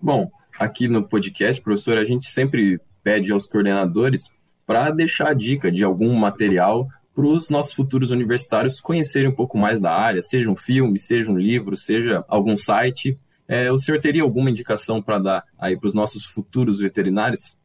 Bom, 0.00 0.30
aqui 0.58 0.88
no 0.88 1.08
podcast, 1.08 1.62
professor, 1.62 1.96
a 1.96 2.04
gente 2.04 2.26
sempre 2.26 2.78
pede 3.02 3.32
aos 3.32 3.46
coordenadores 3.46 4.28
para 4.66 4.90
deixar 4.90 5.28
a 5.28 5.34
dica 5.34 5.70
de 5.70 5.84
algum 5.84 6.12
material 6.14 6.88
para 7.14 7.26
os 7.26 7.48
nossos 7.48 7.72
futuros 7.72 8.10
universitários 8.10 8.80
conhecerem 8.80 9.28
um 9.28 9.34
pouco 9.34 9.56
mais 9.56 9.80
da 9.80 9.90
área, 9.90 10.20
seja 10.20 10.50
um 10.50 10.56
filme, 10.56 10.98
seja 10.98 11.30
um 11.30 11.38
livro, 11.38 11.74
seja 11.76 12.22
algum 12.28 12.56
site. 12.56 13.18
É, 13.48 13.72
o 13.72 13.78
senhor 13.78 14.00
teria 14.00 14.22
alguma 14.22 14.50
indicação 14.50 15.00
para 15.00 15.18
dar 15.18 15.44
aí 15.58 15.78
para 15.78 15.86
os 15.86 15.94
nossos 15.94 16.26
futuros 16.26 16.80
veterinários? 16.80 17.56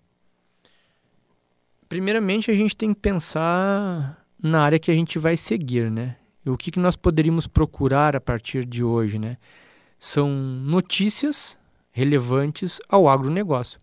Primeiramente, 1.89 2.49
a 2.49 2.53
gente 2.53 2.77
tem 2.77 2.93
que 2.93 3.01
pensar 3.01 4.25
na 4.41 4.61
área 4.61 4.79
que 4.79 4.89
a 4.89 4.93
gente 4.93 5.19
vai 5.19 5.35
seguir, 5.35 5.91
né? 5.91 6.15
E 6.45 6.49
o 6.49 6.57
que, 6.57 6.71
que 6.71 6.79
nós 6.79 6.95
poderíamos 6.95 7.47
procurar 7.47 8.15
a 8.15 8.21
partir 8.21 8.63
de 8.63 8.83
hoje, 8.83 9.19
né? 9.19 9.37
São 9.99 10.29
notícias 10.29 11.59
relevantes 11.91 12.79
ao 12.87 13.09
agronegócio. 13.09 13.79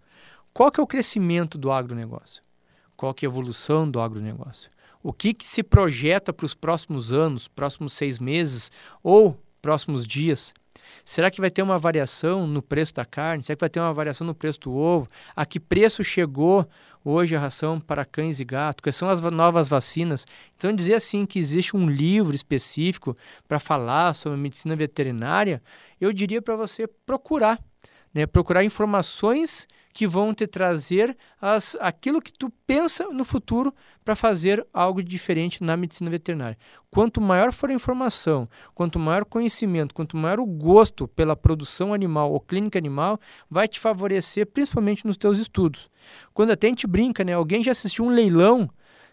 Qual 0.55 0.73
que 0.73 0.81
é 0.81 0.83
o 0.83 0.87
crescimento 0.87 1.59
do 1.59 1.71
agronegócio? 1.71 2.43
Qual 2.99 3.15
que 3.15 3.25
é 3.25 3.29
a 3.29 3.31
evolução 3.31 3.89
do 3.89 4.01
agronegócio. 4.01 4.69
O 5.01 5.13
que, 5.13 5.33
que 5.33 5.47
se 5.47 5.63
projeta 5.63 6.33
para 6.33 6.45
os 6.45 6.53
próximos 6.53 7.13
anos, 7.13 7.47
próximos 7.47 7.93
seis 7.93 8.19
meses 8.19 8.73
ou 9.05 9.41
próximos 9.63 10.05
dias? 10.05 10.53
Será 11.05 11.31
que 11.31 11.41
vai 11.41 11.49
ter 11.49 11.63
uma 11.63 11.79
variação 11.79 12.45
no 12.45 12.61
preço 12.61 12.93
da 12.93 13.05
carne? 13.05 13.45
Será 13.45 13.55
que 13.55 13.61
vai 13.61 13.71
ter 13.71 13.79
uma 13.79 13.95
variação 13.95 14.27
no 14.27 14.35
preço 14.35 14.59
do 14.63 14.75
ovo? 14.75 15.07
A 15.37 15.47
que 15.47 15.61
preço 15.61 16.03
chegou 16.03 16.69
hoje 17.05 17.37
a 17.37 17.41
ração 17.41 17.81
para 17.81 18.05
cães 18.05 18.41
e 18.41 18.45
gatos? 18.45 18.83
Quais 18.83 18.97
são 18.97 19.09
as 19.09 19.21
novas 19.21 19.69
vacinas? 19.69 20.27
Então, 20.57 20.73
dizer 20.73 20.95
assim 20.95 21.25
que 21.25 21.39
existe 21.39 21.77
um 21.77 21.89
livro 21.89 22.35
específico 22.35 23.15
para 23.47 23.61
falar 23.61 24.13
sobre 24.15 24.37
medicina 24.37 24.75
veterinária, 24.75 25.63
eu 26.01 26.13
diria 26.13 26.43
para 26.43 26.57
você 26.57 26.89
procurar, 27.07 27.63
né? 28.13 28.27
procurar 28.27 28.65
informações 28.65 29.69
que 29.99 30.07
vão 30.07 30.33
te 30.33 30.47
trazer 30.47 31.17
as, 31.43 31.77
aquilo 31.81 32.23
que 32.23 32.33
tu 32.33 32.53
pensa 32.65 33.09
no 33.09 33.25
futuro 33.25 33.75
para 34.05 34.15
fazer 34.15 34.65
algo 34.73 35.03
diferente 35.03 35.65
na 35.65 35.77
medicina 35.77 36.09
veterinária. 36.09 36.57
Quanto 36.89 37.21
maior 37.21 37.51
for 37.51 37.69
a 37.69 37.73
informação, 37.73 38.49
quanto 38.77 38.97
maior 38.97 39.23
o 39.23 39.27
conhecimento, 39.27 39.93
quanto 39.93 40.17
maior 40.17 40.39
o 40.39 40.47
gosto 40.47 41.09
pela 41.09 41.35
produção 41.35 41.93
animal 41.93 42.33
ou 42.33 42.39
clínica 42.39 42.79
animal, 42.79 43.19
vai 43.51 43.67
te 43.67 43.81
favorecer 43.81 44.47
principalmente 44.47 45.05
nos 45.05 45.17
teus 45.17 45.37
estudos. 45.37 45.91
Quando 46.33 46.53
até 46.53 46.69
a 46.69 46.71
gente 46.71 46.87
brinca, 46.87 47.25
né? 47.25 47.33
Alguém 47.33 47.65
já 47.65 47.73
assistiu 47.73 48.05
um 48.05 48.11
leilão 48.11 48.71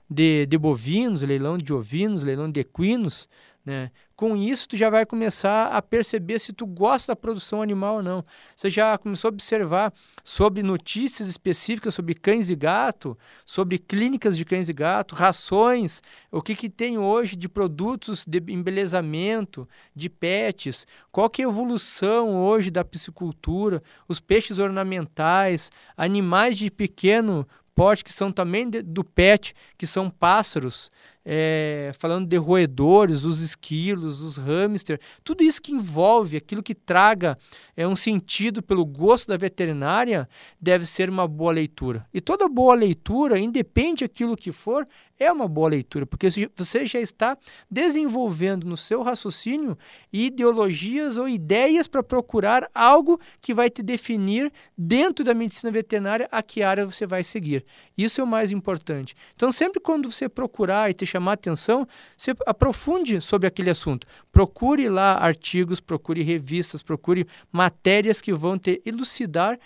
de, 0.07 0.45
de 0.45 0.55
bovinos, 0.55 1.23
leilão 1.23 1.57
de 1.57 1.73
ovinos, 1.73 2.21
leilão 2.21 2.51
de 2.51 2.59
equinos, 2.59 3.27
né? 3.65 3.89
Com 4.15 4.37
isso, 4.37 4.69
tu 4.69 4.77
já 4.77 4.89
vai 4.89 5.05
começar 5.05 5.67
a 5.67 5.81
perceber 5.81 6.39
se 6.39 6.53
tu 6.53 6.65
gosta 6.65 7.11
da 7.11 7.15
produção 7.15 7.61
animal 7.61 7.95
ou 7.95 8.03
não. 8.03 8.23
Você 8.55 8.69
já 8.69 8.97
começou 8.97 9.27
a 9.27 9.33
observar 9.33 9.91
sobre 10.23 10.61
notícias 10.61 11.27
específicas 11.27 11.95
sobre 11.95 12.13
cães 12.13 12.49
e 12.49 12.55
gato, 12.55 13.17
sobre 13.45 13.77
clínicas 13.77 14.37
de 14.37 14.45
cães 14.45 14.69
e 14.69 14.73
gato, 14.73 15.15
rações, 15.15 16.01
o 16.31 16.41
que, 16.41 16.55
que 16.55 16.69
tem 16.69 16.97
hoje 16.97 17.35
de 17.35 17.49
produtos 17.49 18.23
de 18.25 18.37
embelezamento, 18.53 19.67
de 19.95 20.09
pets, 20.09 20.85
qual 21.11 21.29
que 21.29 21.41
é 21.41 21.45
a 21.45 21.49
evolução 21.49 22.35
hoje 22.35 22.69
da 22.69 22.85
piscicultura, 22.85 23.81
os 24.07 24.19
peixes 24.19 24.59
ornamentais, 24.59 25.71
animais 25.97 26.57
de 26.57 26.69
pequeno 26.69 27.47
porte 27.75 28.05
que 28.05 28.13
são 28.13 28.31
também 28.31 28.69
de, 28.69 28.81
do 28.81 29.03
pet, 29.03 29.53
que 29.77 29.85
são 29.85 30.09
pássaros, 30.09 30.89
é, 31.25 31.91
falando 31.97 32.27
de 32.27 32.37
roedores, 32.37 33.25
os 33.25 33.41
esquilos, 33.41 34.21
os 34.21 34.37
hamster, 34.37 34.99
tudo 35.23 35.43
isso 35.43 35.61
que 35.61 35.71
envolve, 35.71 36.37
aquilo 36.37 36.61
que 36.61 36.75
traga 36.75 37.35
é, 37.75 37.87
um 37.87 37.95
sentido 37.95 38.61
pelo 38.61 38.85
gosto 38.85 39.29
da 39.29 39.37
veterinária, 39.37 40.29
deve 40.61 40.85
ser 40.85 41.09
uma 41.09 41.27
boa 41.27 41.51
leitura. 41.51 42.05
E 42.13 42.21
toda 42.21 42.47
boa 42.47 42.75
leitura, 42.75 43.39
independe 43.39 44.03
aquilo 44.03 44.37
que 44.37 44.51
for, 44.51 44.87
é 45.17 45.31
uma 45.31 45.47
boa 45.47 45.69
leitura, 45.69 46.05
porque 46.05 46.27
você 46.55 46.85
já 46.85 46.99
está 46.99 47.37
desenvolvendo 47.71 48.65
no 48.65 48.75
seu 48.75 49.01
raciocínio 49.01 49.77
ideologias 50.11 51.17
ou 51.17 51.27
ideias 51.27 51.87
para 51.87 52.03
procurar 52.03 52.69
algo 52.73 53.19
que 53.41 53.53
vai 53.53 53.69
te 53.69 53.81
definir 53.81 54.51
dentro 54.77 55.23
da 55.23 55.33
medicina 55.33 55.71
veterinária 55.71 56.27
a 56.31 56.41
que 56.43 56.61
área 56.61 56.85
você 56.85 57.05
vai 57.05 57.23
seguir. 57.23 57.63
Isso 57.97 58.19
é 58.19 58.23
o 58.23 58.27
mais 58.27 58.51
importante. 58.51 59.15
Então, 59.35 59.51
sempre 59.51 59.79
quando 59.79 60.11
você 60.11 60.27
procurar 60.27 60.89
e 60.89 60.93
te 60.93 61.05
chamar 61.05 61.33
atenção, 61.33 61.87
você 62.17 62.35
aprofunde 62.45 63.21
sobre 63.21 63.47
aquele 63.47 63.69
assunto. 63.69 64.05
Procure 64.31 64.89
lá 64.89 65.17
artigos, 65.17 65.79
procure 65.79 66.21
revistas, 66.21 66.83
procure 66.83 67.27
matérias 67.51 68.21
que 68.21 68.33
vão 68.33 68.57
te 68.59 68.81
elucidar 68.85 69.57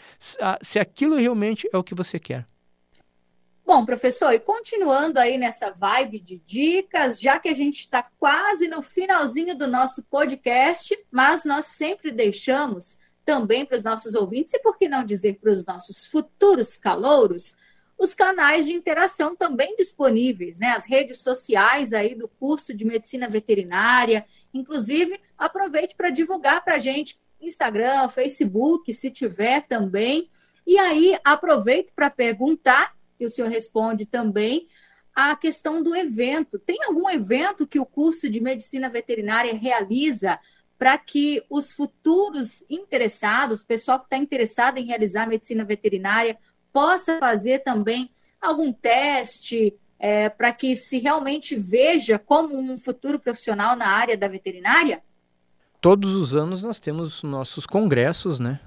se 0.61 0.77
aquilo 0.79 1.15
realmente 1.15 1.67
é 1.73 1.77
o 1.77 1.83
que 1.83 1.95
você 1.95 2.19
quer. 2.19 2.45
Bom, 3.65 3.85
professor, 3.85 4.31
e 4.31 4.39
continuando 4.39 5.19
aí 5.19 5.37
nessa 5.37 5.69
vibe 5.69 6.19
de 6.19 6.41
dicas, 6.43 7.19
já 7.19 7.37
que 7.37 7.47
a 7.47 7.53
gente 7.53 7.81
está 7.81 8.01
quase 8.17 8.67
no 8.67 8.81
finalzinho 8.81 9.55
do 9.55 9.67
nosso 9.67 10.01
podcast, 10.03 10.97
mas 11.11 11.45
nós 11.45 11.65
sempre 11.65 12.11
deixamos 12.11 12.97
também 13.23 13.63
para 13.63 13.77
os 13.77 13.83
nossos 13.83 14.15
ouvintes, 14.15 14.55
e 14.55 14.59
por 14.59 14.75
que 14.75 14.89
não 14.89 15.03
dizer 15.03 15.37
para 15.39 15.51
os 15.51 15.63
nossos 15.67 16.03
futuros 16.03 16.75
calouros, 16.75 17.55
os 17.99 18.13
canais 18.13 18.65
de 18.65 18.71
interação 18.71 19.35
também 19.35 19.75
disponíveis, 19.75 20.57
né? 20.57 20.69
As 20.69 20.85
redes 20.85 21.19
sociais 21.19 21.91
aí 21.91 22.15
do 22.15 22.29
curso 22.29 22.73
de 22.73 22.85
medicina 22.85 23.27
veterinária. 23.27 24.25
Inclusive, 24.53 25.19
aproveite 25.37 25.95
para 25.95 26.09
divulgar 26.09 26.63
para 26.63 26.75
a 26.75 26.79
gente 26.79 27.19
Instagram, 27.41 28.07
Facebook, 28.07 28.93
se 28.93 29.11
tiver 29.11 29.67
também. 29.67 30.29
E 30.65 30.77
aí, 30.79 31.19
aproveito 31.25 31.93
para 31.93 32.09
perguntar 32.09 32.95
que 33.17 33.25
o 33.25 33.29
senhor 33.29 33.49
responde 33.49 34.05
também 34.05 34.69
a 35.13 35.35
questão 35.35 35.83
do 35.83 35.93
evento. 35.93 36.57
Tem 36.57 36.81
algum 36.85 37.09
evento 37.09 37.67
que 37.67 37.79
o 37.79 37.85
curso 37.85 38.29
de 38.29 38.39
medicina 38.39 38.89
veterinária 38.89 39.53
realiza 39.53 40.39
para 40.77 40.97
que 40.97 41.43
os 41.49 41.73
futuros 41.73 42.63
interessados, 42.69 43.59
o 43.59 43.65
pessoal 43.65 43.99
que 43.99 44.05
está 44.05 44.17
interessado 44.17 44.77
em 44.77 44.85
realizar 44.85 45.27
medicina 45.27 45.65
veterinária, 45.65 46.37
possa 46.71 47.19
fazer 47.19 47.59
também 47.59 48.09
algum 48.41 48.71
teste 48.71 49.73
é, 49.99 50.29
para 50.29 50.51
que 50.53 50.75
se 50.75 50.99
realmente 50.99 51.55
veja 51.55 52.17
como 52.17 52.57
um 52.57 52.77
futuro 52.77 53.19
profissional 53.19 53.75
na 53.75 53.87
área 53.87 54.17
da 54.17 54.27
veterinária? 54.27 55.01
Todos 55.81 56.13
os 56.13 56.35
anos 56.35 56.63
nós 56.63 56.79
temos 56.79 57.23
nossos 57.23 57.65
congressos, 57.65 58.39
né? 58.39 58.59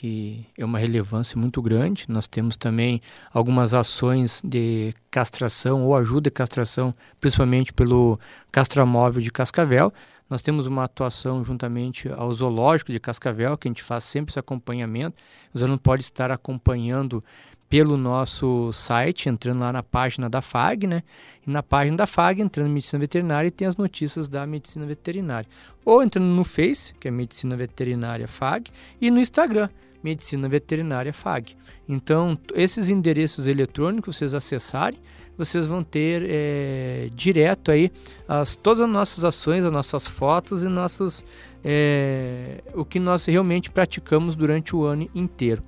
que 0.00 0.46
é 0.56 0.64
uma 0.64 0.78
relevância 0.78 1.38
muito 1.38 1.60
grande. 1.60 2.06
Nós 2.08 2.26
temos 2.26 2.56
também 2.56 3.02
algumas 3.34 3.74
ações 3.74 4.40
de 4.42 4.94
castração 5.10 5.84
ou 5.84 5.94
ajuda 5.94 6.30
de 6.30 6.34
castração, 6.34 6.94
principalmente 7.20 7.70
pelo 7.70 8.18
castramóvel 8.50 9.20
de 9.20 9.30
Cascavel. 9.30 9.92
Nós 10.30 10.42
temos 10.42 10.64
uma 10.64 10.84
atuação 10.84 11.42
juntamente 11.42 12.08
ao 12.08 12.32
zoológico 12.32 12.92
de 12.92 13.00
Cascavel, 13.00 13.58
que 13.58 13.66
a 13.66 13.70
gente 13.70 13.82
faz 13.82 14.04
sempre 14.04 14.30
esse 14.30 14.38
acompanhamento. 14.38 15.16
Você 15.52 15.66
não 15.66 15.76
pode 15.76 16.04
estar 16.04 16.30
acompanhando 16.30 17.20
pelo 17.68 17.96
nosso 17.96 18.72
site, 18.72 19.28
entrando 19.28 19.60
lá 19.60 19.72
na 19.72 19.82
página 19.82 20.30
da 20.30 20.40
FAG, 20.40 20.86
né? 20.86 21.02
E 21.46 21.50
na 21.50 21.62
página 21.62 21.96
da 21.96 22.06
FAG, 22.06 22.40
entrando 22.40 22.68
em 22.68 22.72
Medicina 22.72 23.00
Veterinária, 23.00 23.48
e 23.48 23.50
tem 23.50 23.66
as 23.66 23.76
notícias 23.76 24.28
da 24.28 24.46
Medicina 24.46 24.86
Veterinária. 24.86 25.48
Ou 25.84 26.02
entrando 26.02 26.26
no 26.26 26.44
Face, 26.44 26.94
que 26.94 27.08
é 27.08 27.10
Medicina 27.10 27.56
Veterinária 27.56 28.28
FAG, 28.28 28.70
e 29.00 29.10
no 29.10 29.18
Instagram, 29.18 29.68
Medicina 30.02 30.48
Veterinária 30.48 31.12
FAG. 31.12 31.56
Então, 31.88 32.38
esses 32.54 32.88
endereços 32.88 33.46
eletrônicos, 33.46 34.16
vocês 34.16 34.34
acessarem, 34.34 34.98
vocês 35.44 35.66
vão 35.66 35.82
ter 35.82 36.22
é, 36.26 37.08
direto 37.14 37.70
aí 37.70 37.90
as, 38.28 38.56
todas 38.56 38.82
as 38.82 38.88
nossas 38.88 39.24
ações, 39.24 39.64
as 39.64 39.72
nossas 39.72 40.06
fotos 40.06 40.62
e 40.62 40.68
nossos, 40.68 41.24
é, 41.64 42.62
o 42.74 42.84
que 42.84 43.00
nós 43.00 43.24
realmente 43.24 43.70
praticamos 43.70 44.36
durante 44.36 44.76
o 44.76 44.84
ano 44.84 45.08
inteiro. 45.14 45.62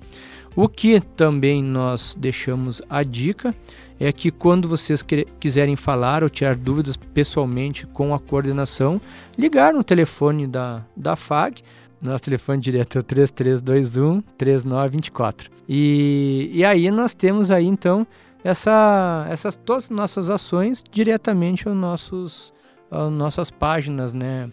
O 0.55 0.69
que 0.69 1.01
também 1.01 1.63
nós 1.63 2.15
deixamos 2.17 2.81
a 2.87 3.01
dica 3.01 3.55
é 3.99 4.11
que 4.11 4.29
quando 4.29 4.67
vocês 4.67 5.03
quiserem 5.39 5.75
falar 5.75 6.23
ou 6.23 6.29
tirar 6.29 6.55
dúvidas 6.55 6.95
pessoalmente 6.95 7.87
com 7.87 8.13
a 8.13 8.19
coordenação, 8.19 9.01
ligar 9.37 9.73
no 9.73 9.83
telefone 9.83 10.45
da, 10.45 10.85
da 10.95 11.15
FAG, 11.15 11.63
nosso 11.99 12.25
telefone 12.25 12.61
direto 12.61 12.97
é 12.97 13.01
o 13.01 13.03
3321 13.03 14.21
3924. 14.37 15.49
E, 15.67 16.51
e 16.53 16.65
aí 16.65 16.91
nós 16.91 17.13
temos 17.13 17.49
aí 17.49 17.65
então 17.65 18.05
essa, 18.43 19.25
essas 19.29 19.55
todas 19.55 19.85
as 19.85 19.89
nossas 19.89 20.29
ações 20.29 20.83
diretamente 20.91 21.67
aos 21.67 21.77
nossos, 21.77 22.53
às 22.91 23.11
nossas 23.11 23.49
páginas, 23.49 24.13
né? 24.13 24.49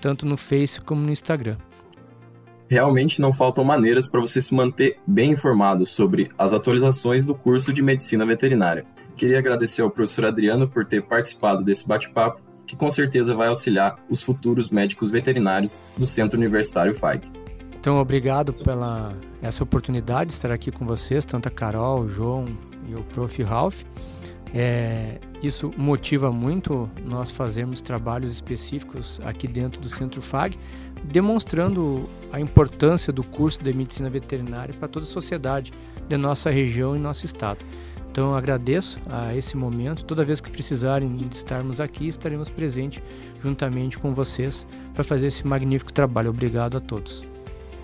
Tanto 0.00 0.26
no 0.26 0.36
Face 0.36 0.80
como 0.80 1.02
no 1.02 1.10
Instagram. 1.10 1.56
Realmente 2.68 3.20
não 3.20 3.32
faltam 3.32 3.64
maneiras 3.64 4.06
para 4.06 4.20
você 4.20 4.42
se 4.42 4.54
manter 4.54 4.98
bem 5.06 5.32
informado 5.32 5.86
sobre 5.86 6.30
as 6.36 6.52
atualizações 6.52 7.24
do 7.24 7.34
curso 7.34 7.72
de 7.72 7.80
Medicina 7.80 8.26
Veterinária. 8.26 8.84
Queria 9.16 9.38
agradecer 9.38 9.80
ao 9.82 9.90
professor 9.90 10.26
Adriano 10.26 10.68
por 10.68 10.84
ter 10.84 11.02
participado 11.02 11.64
desse 11.64 11.86
bate-papo 11.86 12.40
que 12.66 12.76
com 12.76 12.90
certeza 12.90 13.34
vai 13.34 13.48
auxiliar 13.48 13.96
os 14.10 14.22
futuros 14.22 14.68
médicos 14.68 15.10
veterinários 15.10 15.80
do 15.96 16.04
Centro 16.04 16.38
Universitário 16.38 16.94
FAG. 16.94 17.26
Então, 17.80 17.98
obrigado 17.98 18.52
pela 18.52 19.14
essa 19.40 19.64
oportunidade 19.64 20.26
de 20.26 20.32
estar 20.34 20.52
aqui 20.52 20.70
com 20.70 20.84
vocês, 20.84 21.24
tanto 21.24 21.48
a 21.48 21.50
Carol, 21.50 22.00
o 22.00 22.08
João 22.08 22.44
e 22.88 22.94
o 22.94 23.02
Prof. 23.04 23.42
Ralph. 23.42 23.82
É, 24.54 25.18
isso 25.42 25.70
motiva 25.76 26.32
muito 26.32 26.88
nós 27.04 27.30
fazermos 27.30 27.80
trabalhos 27.80 28.32
específicos 28.32 29.20
aqui 29.24 29.46
dentro 29.46 29.80
do 29.80 29.88
Centro 29.88 30.22
FAG, 30.22 30.58
demonstrando 31.04 32.08
a 32.32 32.40
importância 32.40 33.12
do 33.12 33.22
curso 33.22 33.62
de 33.62 33.72
medicina 33.72 34.08
veterinária 34.08 34.74
para 34.74 34.88
toda 34.88 35.04
a 35.04 35.08
sociedade 35.08 35.70
de 36.08 36.16
nossa 36.16 36.50
região 36.50 36.96
e 36.96 36.98
nosso 36.98 37.26
estado. 37.26 37.58
Então 38.10 38.34
agradeço 38.34 38.98
a 39.08 39.36
esse 39.36 39.56
momento. 39.56 40.04
Toda 40.04 40.24
vez 40.24 40.40
que 40.40 40.50
precisarem 40.50 41.14
de 41.14 41.34
estarmos 41.34 41.80
aqui, 41.80 42.08
estaremos 42.08 42.48
presentes 42.48 43.02
juntamente 43.42 43.98
com 43.98 44.12
vocês 44.14 44.66
para 44.94 45.04
fazer 45.04 45.28
esse 45.28 45.46
magnífico 45.46 45.92
trabalho. 45.92 46.30
Obrigado 46.30 46.78
a 46.78 46.80
todos. 46.80 47.22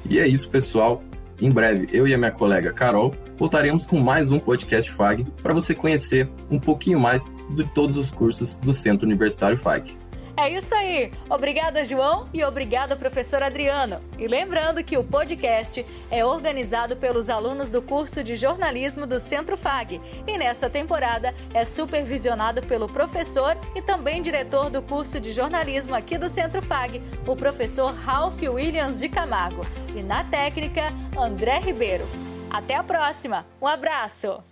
E 0.08 0.18
é 0.18 0.26
isso, 0.26 0.48
pessoal. 0.48 1.02
Em 1.40 1.50
breve, 1.50 1.88
eu 1.92 2.06
e 2.06 2.14
a 2.14 2.18
minha 2.18 2.30
colega 2.30 2.72
Carol 2.72 3.12
voltaremos 3.36 3.84
com 3.84 3.98
mais 3.98 4.30
um 4.30 4.38
podcast 4.38 4.90
FAG 4.92 5.24
para 5.42 5.52
você 5.52 5.74
conhecer 5.74 6.28
um 6.50 6.58
pouquinho 6.58 7.00
mais 7.00 7.24
de 7.50 7.64
todos 7.74 7.96
os 7.96 8.10
cursos 8.10 8.54
do 8.56 8.72
Centro 8.72 9.06
Universitário 9.06 9.58
FAG. 9.58 9.96
É 10.36 10.50
isso 10.50 10.74
aí. 10.74 11.12
Obrigada, 11.30 11.84
João, 11.84 12.28
e 12.34 12.42
obrigada, 12.42 12.96
professor 12.96 13.42
Adriano. 13.42 14.00
E 14.18 14.26
lembrando 14.26 14.82
que 14.82 14.98
o 14.98 15.04
podcast 15.04 15.86
é 16.10 16.24
organizado 16.24 16.96
pelos 16.96 17.28
alunos 17.30 17.70
do 17.70 17.80
curso 17.80 18.22
de 18.22 18.34
jornalismo 18.34 19.06
do 19.06 19.20
Centro 19.20 19.56
FAG 19.56 20.00
e 20.26 20.36
nessa 20.36 20.68
temporada 20.68 21.32
é 21.52 21.64
supervisionado 21.64 22.60
pelo 22.62 22.86
professor 22.86 23.56
e 23.76 23.82
também 23.82 24.20
diretor 24.20 24.70
do 24.70 24.82
curso 24.82 25.20
de 25.20 25.32
jornalismo 25.32 25.94
aqui 25.94 26.18
do 26.18 26.28
Centro 26.28 26.60
FAG, 26.60 27.00
o 27.26 27.36
professor 27.36 27.94
Ralph 27.94 28.42
Williams 28.42 28.98
de 28.98 29.08
Camargo. 29.08 29.64
E 29.94 30.02
na 30.02 30.24
técnica, 30.24 30.86
André 31.16 31.60
Ribeiro. 31.60 32.04
Até 32.50 32.74
a 32.74 32.82
próxima. 32.82 33.46
Um 33.62 33.68
abraço. 33.68 34.42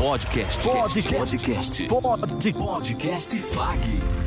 Podcast. 0.00 0.68
Podcast. 0.68 1.16
Podcast. 1.16 1.86
Podcast. 1.86 2.52
Podcast 2.52 3.38
FAG. 3.38 4.17